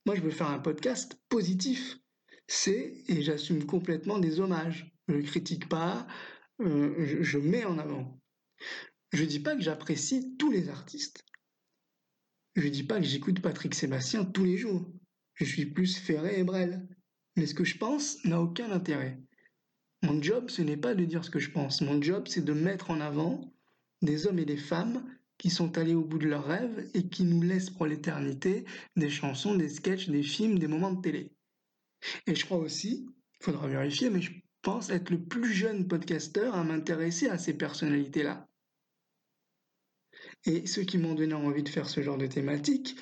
Moi, 0.06 0.16
je 0.16 0.22
veux 0.22 0.32
faire 0.32 0.50
un 0.50 0.60
podcast 0.60 1.20
positif. 1.30 1.98
C'est, 2.48 3.04
et 3.08 3.22
j'assume 3.22 3.66
complètement, 3.66 4.18
des 4.18 4.40
hommages. 4.40 4.92
Je 5.08 5.16
ne 5.16 5.22
critique 5.22 5.68
pas, 5.68 6.08
euh, 6.62 7.22
je 7.22 7.38
mets 7.38 7.66
en 7.66 7.78
avant. 7.78 8.20
Je 9.12 9.24
dis 9.24 9.40
pas 9.40 9.56
que 9.56 9.62
j'apprécie 9.62 10.36
tous 10.38 10.52
les 10.52 10.70
artistes. 10.70 11.26
Je 12.56 12.68
dis 12.68 12.84
pas 12.84 13.00
que 13.00 13.06
j'écoute 13.06 13.42
Patrick 13.42 13.74
Sébastien 13.74 14.26
tous 14.26 14.44
les 14.44 14.58
jours. 14.58 14.92
Je 15.34 15.46
suis 15.46 15.66
plus 15.66 15.98
Ferré 15.98 16.40
et 16.40 16.44
Brel. 16.44 16.88
Mais 17.36 17.46
ce 17.46 17.54
que 17.54 17.64
je 17.64 17.78
pense 17.78 18.24
n'a 18.26 18.42
aucun 18.42 18.72
intérêt. 18.72 19.20
Mon 20.04 20.22
job, 20.22 20.50
ce 20.50 20.62
n'est 20.62 20.78
pas 20.78 20.96
de 20.96 21.06
dire 21.06 21.24
ce 21.24 21.30
que 21.30 21.40
je 21.40 21.52
pense. 21.52 21.82
Mon 21.82 22.02
job, 22.02 22.28
c'est 22.28 22.44
de 22.44 22.54
mettre 22.54 22.92
en 22.92 23.00
avant 23.00 23.54
des 24.02 24.28
hommes 24.28 24.40
et 24.40 24.46
des 24.46 24.58
femmes 24.58 25.04
qui 25.38 25.50
sont 25.50 25.78
allés 25.78 25.96
au 25.96 26.04
bout 26.04 26.20
de 26.20 26.28
leurs 26.28 26.46
rêves 26.46 26.90
et 26.94 27.08
qui 27.08 27.24
nous 27.24 27.42
laissent 27.42 27.70
pour 27.70 27.86
l'éternité 27.86 28.66
des 28.98 29.10
chansons, 29.10 29.56
des 29.56 29.70
sketchs, 29.70 30.10
des 30.10 30.24
films, 30.24 30.60
des 30.60 30.68
moments 30.68 30.92
de 30.92 31.02
télé. 31.02 31.32
Et 32.28 32.36
je 32.36 32.46
crois 32.46 32.58
aussi, 32.58 33.08
il 33.40 33.44
faudra 33.46 33.68
vérifier, 33.68 34.10
mais 34.10 34.22
je 34.22 34.32
pense 34.62 34.90
être 34.90 35.10
le 35.10 35.24
plus 35.24 35.54
jeune 35.54 35.88
podcasteur 35.88 36.56
à 36.56 36.64
m'intéresser 36.64 37.30
à 37.30 37.38
ces 37.38 37.54
personnalités-là. 37.54 38.49
Et 40.46 40.68
ceux 40.68 40.84
qui 40.84 40.98
m'ont 40.98 41.16
donné 41.16 41.34
envie 41.34 41.64
de 41.64 41.70
faire 41.70 41.90
ce 41.90 42.02
genre 42.02 42.18
de 42.18 42.28
thématique, 42.28 42.96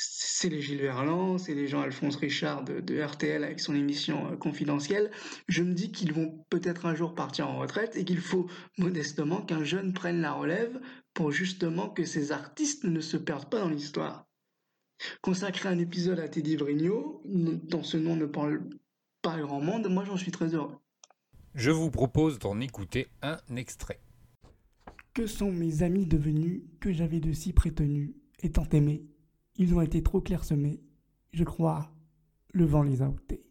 c'est 0.00 0.48
les 0.48 0.60
Gilles 0.60 0.80
Verland, 0.80 1.38
c'est 1.38 1.54
les 1.54 1.66
Jean-Alphonse 1.66 2.16
Richard 2.16 2.64
de, 2.64 3.02
RTL 3.02 3.42
avec 3.42 3.58
son 3.58 3.74
émission 3.74 4.30
euh, 4.30 4.36
confidentielle. 4.36 5.10
Je 5.48 5.64
me 5.64 5.74
dis 5.74 5.90
qu'ils 5.90 6.12
vont 6.12 6.44
peut-être 6.50 6.86
un 6.86 6.94
jour 6.94 7.16
partir 7.16 7.48
en 7.48 7.58
retraite 7.58 7.96
et 7.96 8.04
qu'il 8.04 8.20
faut 8.20 8.46
modestement 8.76 9.42
qu'un 9.42 9.64
jeune 9.64 9.92
prenne 9.92 10.20
la 10.20 10.32
relève 10.32 10.80
pour 11.14 11.32
justement 11.32 11.88
que 11.88 12.04
ces 12.04 12.30
artistes 12.30 12.84
ne 12.84 13.00
se 13.00 13.16
perdent 13.16 13.50
pas 13.50 13.60
dans 13.60 13.70
l'histoire. 13.70 14.26
Consacrer 15.20 15.68
un 15.68 15.78
épisode 15.78 16.20
à 16.20 16.28
Teddy 16.28 16.56
Vrigno, 16.56 17.22
dont 17.24 17.82
ce 17.82 17.96
nom 17.96 18.14
ne 18.14 18.26
parle 18.26 18.68
pas 19.22 19.38
grand 19.38 19.60
monde, 19.60 19.88
moi 19.88 20.04
j'en 20.04 20.16
suis 20.16 20.30
très 20.30 20.54
heureux. 20.54 20.76
Je 21.54 21.72
vous 21.72 21.90
propose 21.90 22.38
d'en 22.38 22.60
écouter 22.60 23.08
un 23.22 23.38
extrait. 23.56 24.00
Que 25.18 25.26
sont 25.26 25.50
mes 25.50 25.82
amis 25.82 26.06
devenus 26.06 26.62
que 26.78 26.92
j'avais 26.92 27.18
de 27.18 27.32
si 27.32 27.52
prétenus 27.52 28.12
et 28.40 28.52
tant 28.52 28.68
aimés 28.68 29.04
Ils 29.56 29.74
ont 29.74 29.80
été 29.80 30.00
trop 30.00 30.20
clairsemés. 30.20 30.80
Je 31.32 31.42
crois, 31.42 31.90
le 32.52 32.64
vent 32.64 32.84
les 32.84 33.02
a 33.02 33.08
ôtés. 33.08 33.42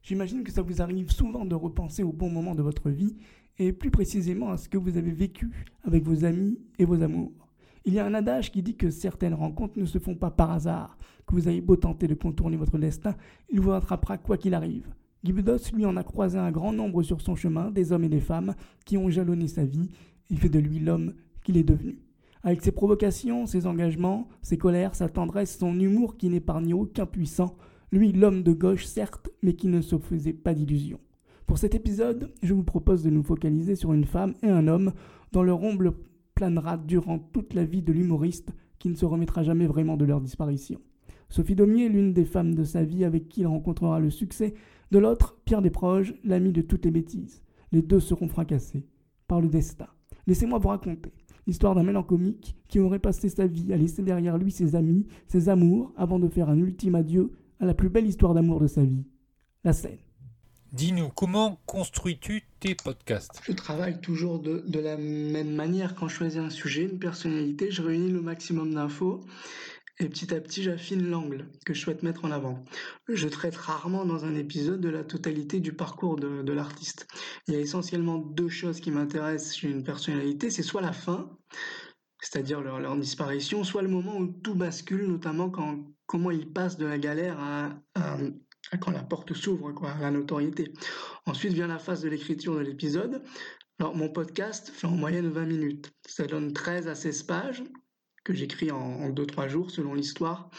J'imagine 0.00 0.44
que 0.44 0.50
ça 0.50 0.62
vous 0.62 0.80
arrive 0.80 1.10
souvent 1.10 1.44
de 1.44 1.54
repenser 1.54 2.02
au 2.02 2.10
bon 2.10 2.30
moment 2.30 2.54
de 2.54 2.62
votre 2.62 2.88
vie 2.88 3.18
et 3.58 3.74
plus 3.74 3.90
précisément 3.90 4.48
à 4.48 4.56
ce 4.56 4.70
que 4.70 4.78
vous 4.78 4.96
avez 4.96 5.10
vécu 5.10 5.50
avec 5.84 6.04
vos 6.04 6.24
amis 6.24 6.58
et 6.78 6.86
vos 6.86 7.02
amours. 7.02 7.50
Il 7.84 7.92
y 7.92 7.98
a 7.98 8.06
un 8.06 8.14
adage 8.14 8.50
qui 8.50 8.62
dit 8.62 8.78
que 8.78 8.88
certaines 8.88 9.34
rencontres 9.34 9.78
ne 9.78 9.84
se 9.84 9.98
font 9.98 10.14
pas 10.14 10.30
par 10.30 10.50
hasard, 10.50 10.96
que 11.26 11.34
vous 11.34 11.48
avez 11.48 11.60
beau 11.60 11.76
tenter 11.76 12.08
de 12.08 12.14
contourner 12.14 12.56
votre 12.56 12.78
destin, 12.78 13.14
il 13.50 13.60
vous 13.60 13.72
rattrapera 13.72 14.16
quoi 14.16 14.38
qu'il 14.38 14.54
arrive. 14.54 14.88
Guy 15.22 15.34
lui, 15.74 15.84
en 15.84 15.98
a 15.98 16.02
croisé 16.02 16.38
un 16.38 16.50
grand 16.50 16.72
nombre 16.72 17.02
sur 17.02 17.20
son 17.20 17.36
chemin, 17.36 17.70
des 17.70 17.92
hommes 17.92 18.04
et 18.04 18.08
des 18.08 18.20
femmes 18.20 18.54
qui 18.86 18.96
ont 18.96 19.10
jalonné 19.10 19.48
sa 19.48 19.66
vie 19.66 19.90
il 20.30 20.38
fait 20.38 20.48
de 20.48 20.58
lui 20.58 20.78
l'homme 20.78 21.14
qu'il 21.44 21.56
est 21.56 21.64
devenu. 21.64 21.98
Avec 22.42 22.62
ses 22.62 22.72
provocations, 22.72 23.46
ses 23.46 23.66
engagements, 23.66 24.28
ses 24.40 24.56
colères, 24.56 24.94
sa 24.94 25.08
tendresse, 25.08 25.58
son 25.58 25.78
humour 25.78 26.16
qui 26.16 26.28
n'épargne 26.28 26.72
aucun 26.72 27.04
puissant, 27.04 27.56
lui 27.92 28.12
l'homme 28.12 28.42
de 28.42 28.52
gauche 28.52 28.86
certes, 28.86 29.28
mais 29.42 29.54
qui 29.54 29.68
ne 29.68 29.80
se 29.80 29.98
faisait 29.98 30.32
pas 30.32 30.54
d'illusions. 30.54 31.00
Pour 31.46 31.58
cet 31.58 31.74
épisode, 31.74 32.32
je 32.42 32.54
vous 32.54 32.62
propose 32.62 33.02
de 33.02 33.10
nous 33.10 33.24
focaliser 33.24 33.74
sur 33.74 33.92
une 33.92 34.04
femme 34.04 34.34
et 34.42 34.48
un 34.48 34.68
homme 34.68 34.92
dont 35.32 35.42
le 35.42 35.52
ombre 35.52 35.94
planera 36.34 36.78
durant 36.78 37.18
toute 37.18 37.54
la 37.54 37.64
vie 37.64 37.82
de 37.82 37.92
l'humoriste 37.92 38.52
qui 38.78 38.88
ne 38.88 38.94
se 38.94 39.04
remettra 39.04 39.42
jamais 39.42 39.66
vraiment 39.66 39.96
de 39.96 40.04
leur 40.04 40.20
disparition. 40.20 40.80
Sophie 41.28 41.54
Daumier, 41.54 41.88
l'une 41.88 42.12
des 42.12 42.24
femmes 42.24 42.54
de 42.54 42.64
sa 42.64 42.84
vie 42.84 43.04
avec 43.04 43.28
qui 43.28 43.42
il 43.42 43.46
rencontrera 43.46 44.00
le 44.00 44.10
succès, 44.10 44.54
de 44.90 44.98
l'autre, 44.98 45.36
Pierre 45.44 45.62
Desproges, 45.62 46.14
l'ami 46.24 46.52
de 46.52 46.62
toutes 46.62 46.84
les 46.84 46.90
bêtises. 46.90 47.42
Les 47.72 47.82
deux 47.82 48.00
seront 48.00 48.28
fracassés 48.28 48.86
par 49.28 49.40
le 49.40 49.48
destin. 49.48 49.86
Laissez-moi 50.26 50.58
vous 50.58 50.68
raconter 50.68 51.12
l'histoire 51.46 51.74
d'un 51.74 51.82
mélancolique 51.82 52.56
qui 52.68 52.78
aurait 52.78 52.98
passé 52.98 53.28
sa 53.28 53.46
vie 53.46 53.72
à 53.72 53.76
laisser 53.76 54.02
derrière 54.02 54.38
lui 54.38 54.52
ses 54.52 54.76
amis, 54.76 55.06
ses 55.26 55.48
amours, 55.48 55.92
avant 55.96 56.18
de 56.18 56.28
faire 56.28 56.48
un 56.48 56.58
ultime 56.58 56.94
adieu 56.94 57.32
à 57.58 57.66
la 57.66 57.74
plus 57.74 57.88
belle 57.88 58.06
histoire 58.06 58.34
d'amour 58.34 58.60
de 58.60 58.66
sa 58.66 58.84
vie, 58.84 59.04
la 59.64 59.72
scène. 59.72 59.98
Dis-nous, 60.72 61.08
comment 61.08 61.58
construis-tu 61.66 62.44
tes 62.60 62.76
podcasts? 62.76 63.40
Je 63.44 63.52
travaille 63.52 64.00
toujours 64.00 64.38
de, 64.38 64.62
de, 64.68 64.78
la 64.78 64.96
même 64.96 65.50
manière. 65.50 65.96
Quand 65.96 66.06
je 66.06 66.14
choisis 66.14 66.38
un 66.38 66.50
sujet, 66.50 66.84
une 66.84 67.00
personnalité, 67.00 67.72
je 67.72 67.82
réunis 67.82 68.12
le 68.12 68.20
maximum 68.20 68.72
d'infos 68.72 69.20
et 70.00 70.08
petit 70.08 70.34
à 70.34 70.40
petit 70.40 70.62
j'affine 70.62 71.08
l'angle 71.08 71.46
que 71.66 71.74
je 71.74 71.80
souhaite 71.80 72.02
mettre 72.02 72.24
en 72.24 72.30
avant. 72.30 72.64
Je 73.08 73.28
traite 73.28 73.56
rarement 73.56 74.04
dans 74.04 74.24
un 74.24 74.34
épisode 74.34 74.80
de 74.80 74.88
la 74.88 75.04
totalité 75.04 75.60
du 75.60 75.72
parcours 75.72 76.16
de, 76.16 76.52
l'artiste. 76.52 77.06
Il 77.46 77.54
y 77.54 77.56
a 77.56 77.60
essentiellement 77.60 78.18
deux 78.18 78.48
choses 78.48 78.80
qui 78.80 78.90
m'intéressent 78.90 79.56
chez 79.56 79.70
une 79.70 79.84
personnalité, 79.84 80.50
c'est 80.50 80.62
soit 80.62 80.80
la 80.80 80.92
fin, 80.92 81.30
c'est-à-dire 82.20 82.60
leur, 82.60 82.80
leur, 82.80 82.96
disparition, 82.96 83.62
soit 83.62 83.82
le 83.82 83.88
moment 83.88 84.16
où 84.16 84.26
tout 84.26 84.54
bascule, 84.54 85.06
notamment 85.06 85.50
quand 85.50 85.84
comment 86.06 86.30
il 86.30 86.52
passe 86.52 86.76
de 86.76 86.86
la 86.86 86.98
galère 86.98 87.38
à, 87.38 87.70
à, 87.94 88.18
à 88.72 88.76
quand 88.78 88.90
la 88.90 89.02
porte 89.02 89.32
s'ouvre, 89.32 89.72
quoi, 89.72 89.92
à 89.92 90.00
la 90.00 90.10
notoriété. 90.10 90.72
Ensuite 91.26 91.52
vient 91.52 91.68
la 91.68 91.78
phase 91.78 92.02
de 92.02 92.08
l'écriture 92.08 92.56
de 92.56 92.60
l'épisode. 92.60 93.22
Alors 93.78 93.94
mon 93.94 94.08
podcast 94.08 94.70
fait 94.70 94.86
en 94.86 94.90
moyenne 94.90 95.28
20 95.28 95.46
minutes. 95.46 95.92
Ça 96.06 96.26
donne 96.26 96.52
13 96.52 96.88
à 96.88 96.94
16 96.94 97.22
pages 97.22 97.62
que 98.24 98.34
j'écris 98.34 98.70
en 98.70 99.10
2-3 99.10 99.48
jours 99.48 99.70
selon 99.70 99.94
l'histoire, 99.94 100.50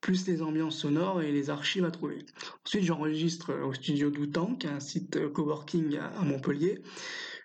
plus 0.00 0.26
les 0.26 0.42
ambiances 0.42 0.78
sonores 0.78 1.22
et 1.22 1.32
les 1.32 1.50
archives 1.50 1.84
à 1.84 1.90
trouver. 1.90 2.24
Ensuite, 2.64 2.84
j'enregistre 2.84 3.54
au 3.54 3.74
studio 3.74 4.10
Doutan, 4.10 4.54
qui 4.54 4.66
est 4.66 4.70
un 4.70 4.80
site 4.80 5.32
coworking 5.32 5.98
à 5.98 6.22
Montpellier. 6.22 6.82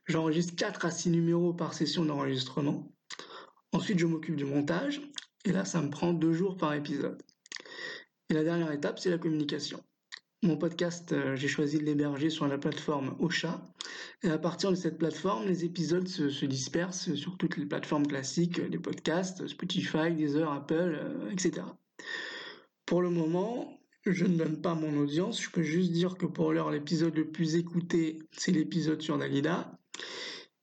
J'enregistre 0.06 0.56
4 0.56 0.86
à 0.86 0.92
6 0.92 1.10
numéros 1.10 1.54
par 1.54 1.74
session 1.74 2.06
d'enregistrement. 2.06 2.92
Ensuite, 3.72 4.00
je 4.00 4.06
m'occupe 4.06 4.36
du 4.36 4.46
montage, 4.46 5.02
et 5.46 5.52
là, 5.52 5.66
ça 5.66 5.82
me 5.82 5.90
prend 5.90 6.14
2 6.14 6.34
jours 6.34 6.58
par 6.58 6.74
épisode. 6.74 7.22
Et 8.30 8.34
la 8.34 8.44
dernière 8.44 8.72
étape, 8.72 9.00
c'est 9.00 9.10
la 9.10 9.18
communication. 9.18 9.84
Mon 10.44 10.58
podcast, 10.58 11.14
euh, 11.14 11.38
j'ai 11.38 11.48
choisi 11.48 11.78
de 11.78 11.86
l'héberger 11.86 12.30
sur 12.30 12.50
la 12.50 12.58
plateforme 12.58 13.16
Ocha. 13.20 13.62
Et 14.24 14.28
à 14.30 14.38
partir 14.38 14.72
de 14.72 14.76
cette 14.76 14.98
plateforme, 14.98 15.48
les 15.48 15.64
épisodes 15.64 16.06
se, 16.06 16.30
se 16.30 16.46
dispersent 16.46 17.16
sur 17.16 17.38
toutes 17.38 17.56
les 17.56 17.66
plateformes 17.66 18.06
classiques, 18.06 18.58
les 18.58 18.78
podcasts, 18.78 19.48
Spotify, 19.48 20.12
Deezer, 20.14 20.52
Apple, 20.52 21.00
euh, 21.02 21.32
etc. 21.32 21.66
Pour 22.86 23.02
le 23.02 23.10
moment, 23.10 23.80
je 24.06 24.26
ne 24.26 24.36
donne 24.36 24.62
pas 24.62 24.76
mon 24.76 24.98
audience. 24.98 25.42
Je 25.42 25.50
peux 25.50 25.64
juste 25.64 25.94
dire 25.94 26.18
que 26.18 26.26
pour 26.26 26.52
l'heure, 26.52 26.72
l'épisode 26.72 27.16
le 27.16 27.32
plus 27.32 27.56
écouté, 27.56 28.20
c'est 28.34 28.52
l'épisode 28.52 29.02
sur 29.02 29.18
Dalida. 29.18 29.80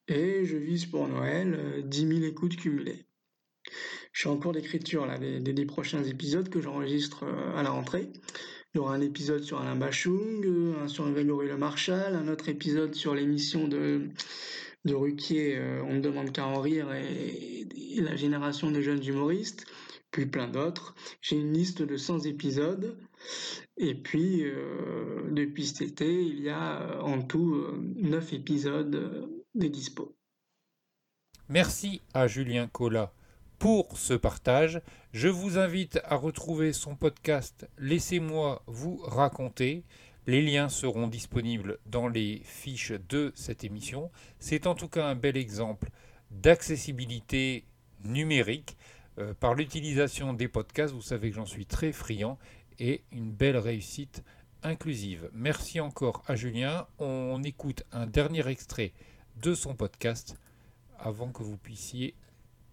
Et 0.09 0.45
je 0.45 0.59
vise 0.59 0.85
pour 0.85 1.09
Noël 1.09 1.55
euh, 1.59 1.81
10 1.81 2.07
000 2.07 2.23
écoutes 2.25 2.57
cumulées. 2.57 3.07
Je 4.12 4.21
suis 4.21 4.29
en 4.29 4.37
cours 4.37 4.53
d'écriture 4.53 5.07
des, 5.19 5.40
des 5.40 5.53
10 5.55 5.64
prochains 5.64 6.05
épisodes 6.05 6.51
que 6.51 6.61
j'enregistre 6.61 7.25
euh, 7.25 7.57
à 7.57 7.62
la 7.62 7.71
rentrée. 7.71 8.12
Il 8.72 8.78
y 8.78 8.80
aura 8.80 8.94
un 8.94 9.00
épisode 9.00 9.42
sur 9.42 9.61
Alain 9.61 9.74
Bachung, 9.74 10.46
un 10.80 10.87
sur 10.87 11.11
Grégory 11.11 11.48
Le 11.48 11.56
Marchal, 11.56 12.14
un 12.14 12.28
autre 12.28 12.48
épisode 12.48 12.94
sur 12.94 13.16
l'émission 13.16 13.66
de, 13.66 14.11
Ruquier, 14.87 15.56
euh, 15.56 15.83
On 15.83 15.94
ne 15.94 16.00
demande 16.00 16.30
qu'à 16.30 16.46
en 16.46 16.61
rire, 16.61 16.92
et, 16.92 17.66
la 17.96 18.14
génération 18.14 18.70
des 18.70 18.83
jeunes 18.83 19.04
humoristes, 19.04 19.66
puis 20.12 20.26
plein 20.26 20.46
d'autres. 20.46 20.94
J'ai 21.20 21.35
une 21.35 21.52
liste 21.52 21.83
de 21.83 21.96
100 21.96 22.26
épisodes, 22.26 22.96
et 23.76 23.96
puis 23.96 24.44
euh, 24.44 25.28
depuis 25.33 25.66
cet 25.66 25.83
été, 25.83 26.22
il 26.22 26.40
y 26.40 26.48
a 26.48 27.02
en 27.02 27.22
tout 27.22 27.54
euh, 27.54 27.76
9 27.96 28.33
épisodes 28.35 29.28
de 29.52 29.66
dispo. 29.66 30.16
Merci 31.48 32.02
à 32.14 32.28
Julien 32.28 32.68
Collat 32.68 33.12
pour 33.61 33.99
ce 33.99 34.14
partage. 34.14 34.81
Je 35.12 35.29
vous 35.29 35.59
invite 35.59 36.01
à 36.05 36.16
retrouver 36.16 36.73
son 36.73 36.96
podcast 36.96 37.68
Laissez-moi 37.79 38.62
vous 38.66 38.96
raconter. 39.05 39.85
Les 40.27 40.40
liens 40.40 40.70
seront 40.70 41.07
disponibles 41.07 41.79
dans 41.85 42.09
les 42.09 42.40
fiches 42.42 42.94
de 43.11 43.33
cette 43.35 43.62
émission. 43.62 44.11
C'est 44.38 44.66
en 44.66 44.75
tout 44.75 44.88
cas 44.88 45.05
un 45.05 45.14
bel 45.14 45.37
exemple 45.37 45.90
d'accessibilité 46.31 47.66
numérique 48.03 48.79
euh, 49.18 49.35
par 49.35 49.55
l'utilisation 49.55 50.33
des 50.33 50.49
podcasts. 50.49 50.94
Vous 50.94 51.03
savez 51.03 51.29
que 51.29 51.37
j'en 51.37 51.44
suis 51.44 51.66
très 51.66 51.92
friand 51.92 52.38
et 52.79 53.03
une 53.12 53.31
belle 53.31 53.59
réussite 53.59 54.25
inclusive. 54.62 55.29
Merci 55.35 55.81
encore 55.81 56.23
à 56.27 56.35
Julien. 56.35 56.87
On 56.99 57.42
écoute 57.42 57.83
un 57.92 58.07
dernier 58.07 58.49
extrait 58.49 58.94
de 59.42 59.55
son 59.55 59.75
podcast 59.75 60.38
avant 60.99 61.31
que 61.31 61.42
vous 61.42 61.59
puissiez 61.59 62.14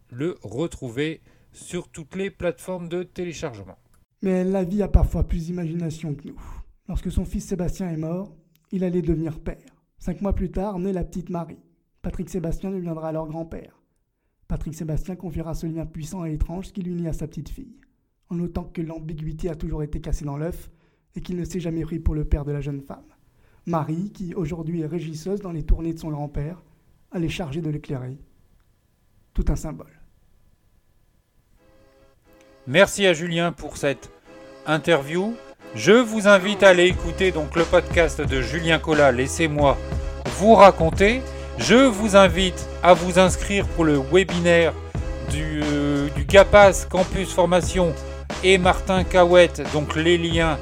le 0.09 0.37
retrouver 0.41 1.21
sur 1.51 1.89
toutes 1.89 2.15
les 2.15 2.29
plateformes 2.29 2.89
de 2.89 3.03
téléchargement. 3.03 3.77
Mais 4.21 4.43
la 4.43 4.63
vie 4.63 4.81
a 4.81 4.87
parfois 4.87 5.23
plus 5.23 5.45
d'imagination 5.45 6.15
que 6.15 6.27
nous. 6.27 6.41
Lorsque 6.87 7.11
son 7.11 7.25
fils 7.25 7.45
Sébastien 7.45 7.89
est 7.89 7.97
mort, 7.97 8.35
il 8.71 8.83
allait 8.83 9.01
devenir 9.01 9.39
père. 9.39 9.75
Cinq 9.99 10.21
mois 10.21 10.33
plus 10.33 10.51
tard 10.51 10.79
naît 10.79 10.93
la 10.93 11.03
petite 11.03 11.29
Marie. 11.29 11.59
Patrick 12.01 12.29
Sébastien 12.29 12.71
deviendra 12.71 13.09
alors 13.09 13.27
grand-père. 13.27 13.81
Patrick 14.47 14.75
Sébastien 14.75 15.15
confiera 15.15 15.53
ce 15.53 15.67
lien 15.67 15.85
puissant 15.85 16.25
et 16.25 16.33
étrange 16.33 16.71
qui 16.71 16.81
l'unit 16.81 17.07
à 17.07 17.13
sa 17.13 17.27
petite 17.27 17.49
fille, 17.49 17.75
en 18.29 18.35
notant 18.35 18.63
que 18.63 18.81
l'ambiguïté 18.81 19.49
a 19.49 19.55
toujours 19.55 19.83
été 19.83 19.99
cassée 19.99 20.25
dans 20.25 20.37
l'œuf 20.37 20.71
et 21.15 21.21
qu'il 21.21 21.35
ne 21.35 21.43
s'est 21.43 21.59
jamais 21.59 21.81
pris 21.81 21.99
pour 21.99 22.15
le 22.15 22.23
père 22.23 22.45
de 22.45 22.51
la 22.51 22.61
jeune 22.61 22.81
femme. 22.81 23.03
Marie, 23.65 24.11
qui 24.11 24.33
aujourd'hui 24.33 24.81
est 24.81 24.87
régisseuse 24.87 25.41
dans 25.41 25.51
les 25.51 25.63
tournées 25.63 25.93
de 25.93 25.99
son 25.99 26.11
grand-père, 26.11 26.63
allait 27.11 27.27
charger 27.27 27.61
de 27.61 27.69
l'éclairer. 27.69 28.17
Tout 29.33 29.45
un 29.49 29.57
symbole. 29.57 29.96
Merci 32.69 33.07
à 33.07 33.13
Julien 33.13 33.53
pour 33.53 33.77
cette 33.77 34.09
interview. 34.65 35.37
Je 35.73 35.93
vous 35.93 36.27
invite 36.27 36.63
à 36.63 36.69
aller 36.69 36.87
écouter 36.87 37.31
donc 37.31 37.55
le 37.55 37.63
podcast 37.63 38.19
de 38.19 38.41
Julien 38.41 38.77
Collat, 38.77 39.13
Laissez-moi 39.13 39.77
vous 40.37 40.53
raconter. 40.53 41.21
Je 41.59 41.75
vous 41.75 42.17
invite 42.17 42.67
à 42.83 42.93
vous 42.93 43.19
inscrire 43.19 43.65
pour 43.67 43.85
le 43.85 44.01
webinaire 44.11 44.73
du, 45.31 45.61
euh, 45.63 46.09
Campus 46.89 47.31
Formation 47.31 47.93
et 48.43 48.57
Martin 48.57 49.05
Cahouette, 49.05 49.63
donc 49.71 49.95
les 49.95 50.17
liens 50.17 50.57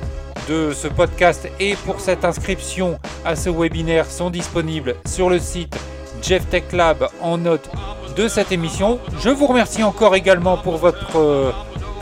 de 0.47 0.73
ce 0.73 0.87
podcast 0.87 1.49
et 1.59 1.75
pour 1.87 1.99
cette 2.01 2.23
inscription 2.23 2.99
à 3.25 3.35
ce 3.35 3.49
webinaire 3.49 4.05
sont 4.05 4.29
disponibles 4.29 4.95
sur 5.07 5.27
le 5.27 5.39
site 5.39 5.75
Jeff 6.21 6.47
Tech 6.49 6.71
Lab 6.71 7.07
en 7.19 7.39
note 7.39 7.67
de 8.15 8.27
cette 8.27 8.51
émission. 8.51 8.99
Je 9.21 9.29
vous 9.29 9.47
remercie 9.47 9.81
encore 9.83 10.15
également 10.15 10.55
pour 10.55 10.77
votre 10.77 11.17
euh, 11.17 11.51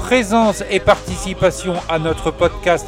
présence 0.03 0.65
et 0.69 0.81
participation 0.81 1.75
à 1.87 1.97
notre 1.97 2.29
podcast 2.29 2.85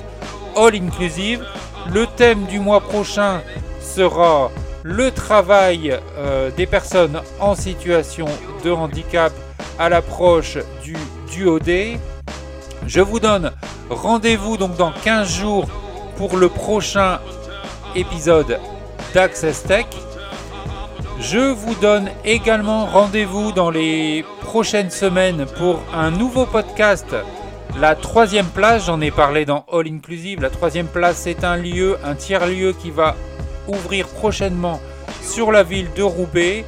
All 0.57 0.75
Inclusive. 0.75 1.45
Le 1.93 2.05
thème 2.07 2.43
du 2.43 2.59
mois 2.59 2.81
prochain 2.81 3.41
sera 3.79 4.51
le 4.83 5.11
travail 5.11 5.97
euh, 6.17 6.51
des 6.51 6.65
personnes 6.65 7.21
en 7.39 7.55
situation 7.55 8.25
de 8.65 8.71
handicap 8.71 9.31
à 9.79 9.87
l'approche 9.87 10.57
du 10.83 10.97
duodé. 11.31 11.99
Je 12.85 12.99
vous 12.99 13.21
donne 13.21 13.53
rendez-vous 13.89 14.57
donc 14.57 14.75
dans 14.75 14.91
15 14.91 15.29
jours 15.39 15.67
pour 16.17 16.35
le 16.35 16.49
prochain 16.49 17.19
épisode 17.95 18.59
d'Access 19.13 19.63
Tech. 19.63 19.85
Je 21.19 21.39
vous 21.39 21.75
donne 21.75 22.09
également 22.25 22.85
rendez-vous 22.85 23.53
dans 23.53 23.69
les 23.69 24.25
prochaines 24.41 24.89
semaines 24.89 25.45
pour 25.57 25.81
un 25.93 26.11
nouveau 26.11 26.45
podcast. 26.45 27.15
La 27.79 27.95
troisième 27.95 28.47
place, 28.47 28.85
j'en 28.87 28.99
ai 28.99 29.11
parlé 29.11 29.45
dans 29.45 29.65
All 29.71 29.87
Inclusive. 29.87 30.41
La 30.41 30.49
troisième 30.49 30.87
place, 30.87 31.17
c'est 31.17 31.43
un 31.43 31.55
lieu, 31.55 31.97
un 32.03 32.15
tiers-lieu 32.15 32.73
qui 32.73 32.91
va 32.91 33.15
ouvrir 33.67 34.07
prochainement 34.07 34.81
sur 35.21 35.51
la 35.51 35.63
ville 35.63 35.87
de 35.95 36.03
Roubaix. 36.03 36.65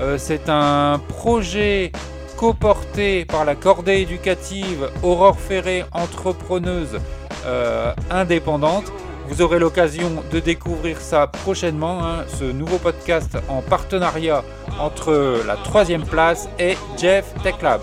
Euh, 0.00 0.16
c'est 0.18 0.48
un 0.48 0.98
projet 1.08 1.92
coporté 2.38 3.26
par 3.26 3.44
la 3.44 3.54
cordée 3.54 4.00
éducative 4.00 4.90
Aurore 5.02 5.38
Ferré, 5.38 5.84
entrepreneuse 5.92 6.98
euh, 7.44 7.92
indépendante. 8.10 8.90
Vous 9.30 9.42
aurez 9.42 9.60
l'occasion 9.60 10.24
de 10.32 10.40
découvrir 10.40 11.00
ça 11.00 11.28
prochainement, 11.28 12.04
hein, 12.04 12.24
ce 12.26 12.42
nouveau 12.42 12.78
podcast 12.78 13.38
en 13.48 13.62
partenariat 13.62 14.42
entre 14.80 15.40
la 15.46 15.56
troisième 15.56 16.04
place 16.04 16.48
et 16.58 16.76
Jeff 16.98 17.32
Tech 17.44 17.54
Lab. 17.62 17.82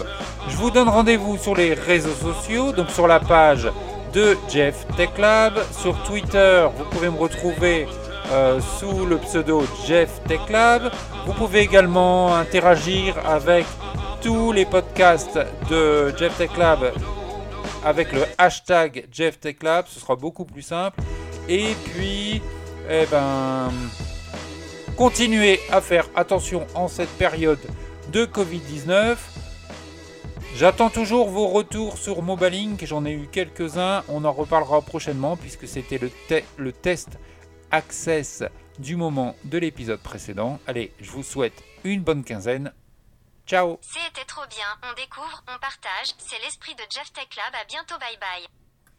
Je 0.49 0.57
vous 0.57 0.71
donne 0.71 0.89
rendez-vous 0.89 1.37
sur 1.37 1.55
les 1.55 1.73
réseaux 1.73 2.13
sociaux, 2.13 2.73
donc 2.73 2.89
sur 2.89 3.07
la 3.07 3.21
page 3.21 3.69
de 4.11 4.35
Jeff 4.49 4.85
Tech 4.97 5.11
Lab, 5.17 5.53
sur 5.71 5.97
Twitter, 6.03 6.67
vous 6.77 6.83
pouvez 6.83 7.09
me 7.09 7.17
retrouver 7.17 7.87
euh, 8.33 8.59
sous 8.77 9.05
le 9.05 9.17
pseudo 9.17 9.63
Jeff 9.85 10.21
Tech 10.27 10.41
Lab. 10.49 10.91
Vous 11.25 11.33
pouvez 11.33 11.61
également 11.61 12.35
interagir 12.35 13.15
avec 13.25 13.65
tous 14.21 14.51
les 14.51 14.65
podcasts 14.65 15.39
de 15.69 16.13
Jeff 16.17 16.37
Tech 16.37 16.57
Lab 16.57 16.91
avec 17.85 18.11
le 18.11 18.23
hashtag 18.37 19.07
Jeff 19.13 19.39
Tech 19.39 19.55
Lab, 19.63 19.85
ce 19.87 20.01
sera 20.01 20.17
beaucoup 20.17 20.43
plus 20.43 20.61
simple. 20.61 20.99
Et 21.49 21.75
puis, 21.85 22.41
eh 22.89 23.05
ben, 23.05 23.71
continuez 24.97 25.59
à 25.71 25.81
faire 25.81 26.09
attention 26.15 26.67
en 26.75 26.87
cette 26.87 27.15
période 27.17 27.59
de 28.11 28.25
Covid-19. 28.25 29.17
J'attends 30.55 30.89
toujours 30.89 31.29
vos 31.29 31.47
retours 31.47 31.97
sur 31.97 32.21
Mobalink, 32.21 32.83
j'en 32.85 33.05
ai 33.05 33.11
eu 33.11 33.27
quelques-uns, 33.27 34.03
on 34.09 34.25
en 34.25 34.31
reparlera 34.31 34.81
prochainement 34.81 35.37
puisque 35.37 35.67
c'était 35.67 35.99
le, 36.57 36.71
test 36.71 37.19
Access 37.69 38.43
du 38.79 38.95
moment 38.95 39.35
de 39.43 39.57
l'épisode 39.57 39.99
précédent. 39.99 40.59
Allez, 40.67 40.93
je 40.99 41.11
vous 41.11 41.23
souhaite 41.23 41.63
une 41.83 42.01
bonne 42.01 42.23
quinzaine. 42.23 42.73
Ciao 43.45 43.77
C'était 43.81 44.25
trop 44.25 44.47
bien, 44.49 44.89
on 44.89 44.93
découvre, 44.95 45.43
on 45.47 45.59
partage, 45.59 46.13
c'est 46.17 46.39
l'esprit 46.43 46.75
de 46.75 46.83
Jeff 46.89 47.13
Tech 47.13 47.27
Lab, 47.37 47.53
à 47.53 47.65
bientôt 47.65 47.97
bye 47.99 48.17
bye. 48.19 48.47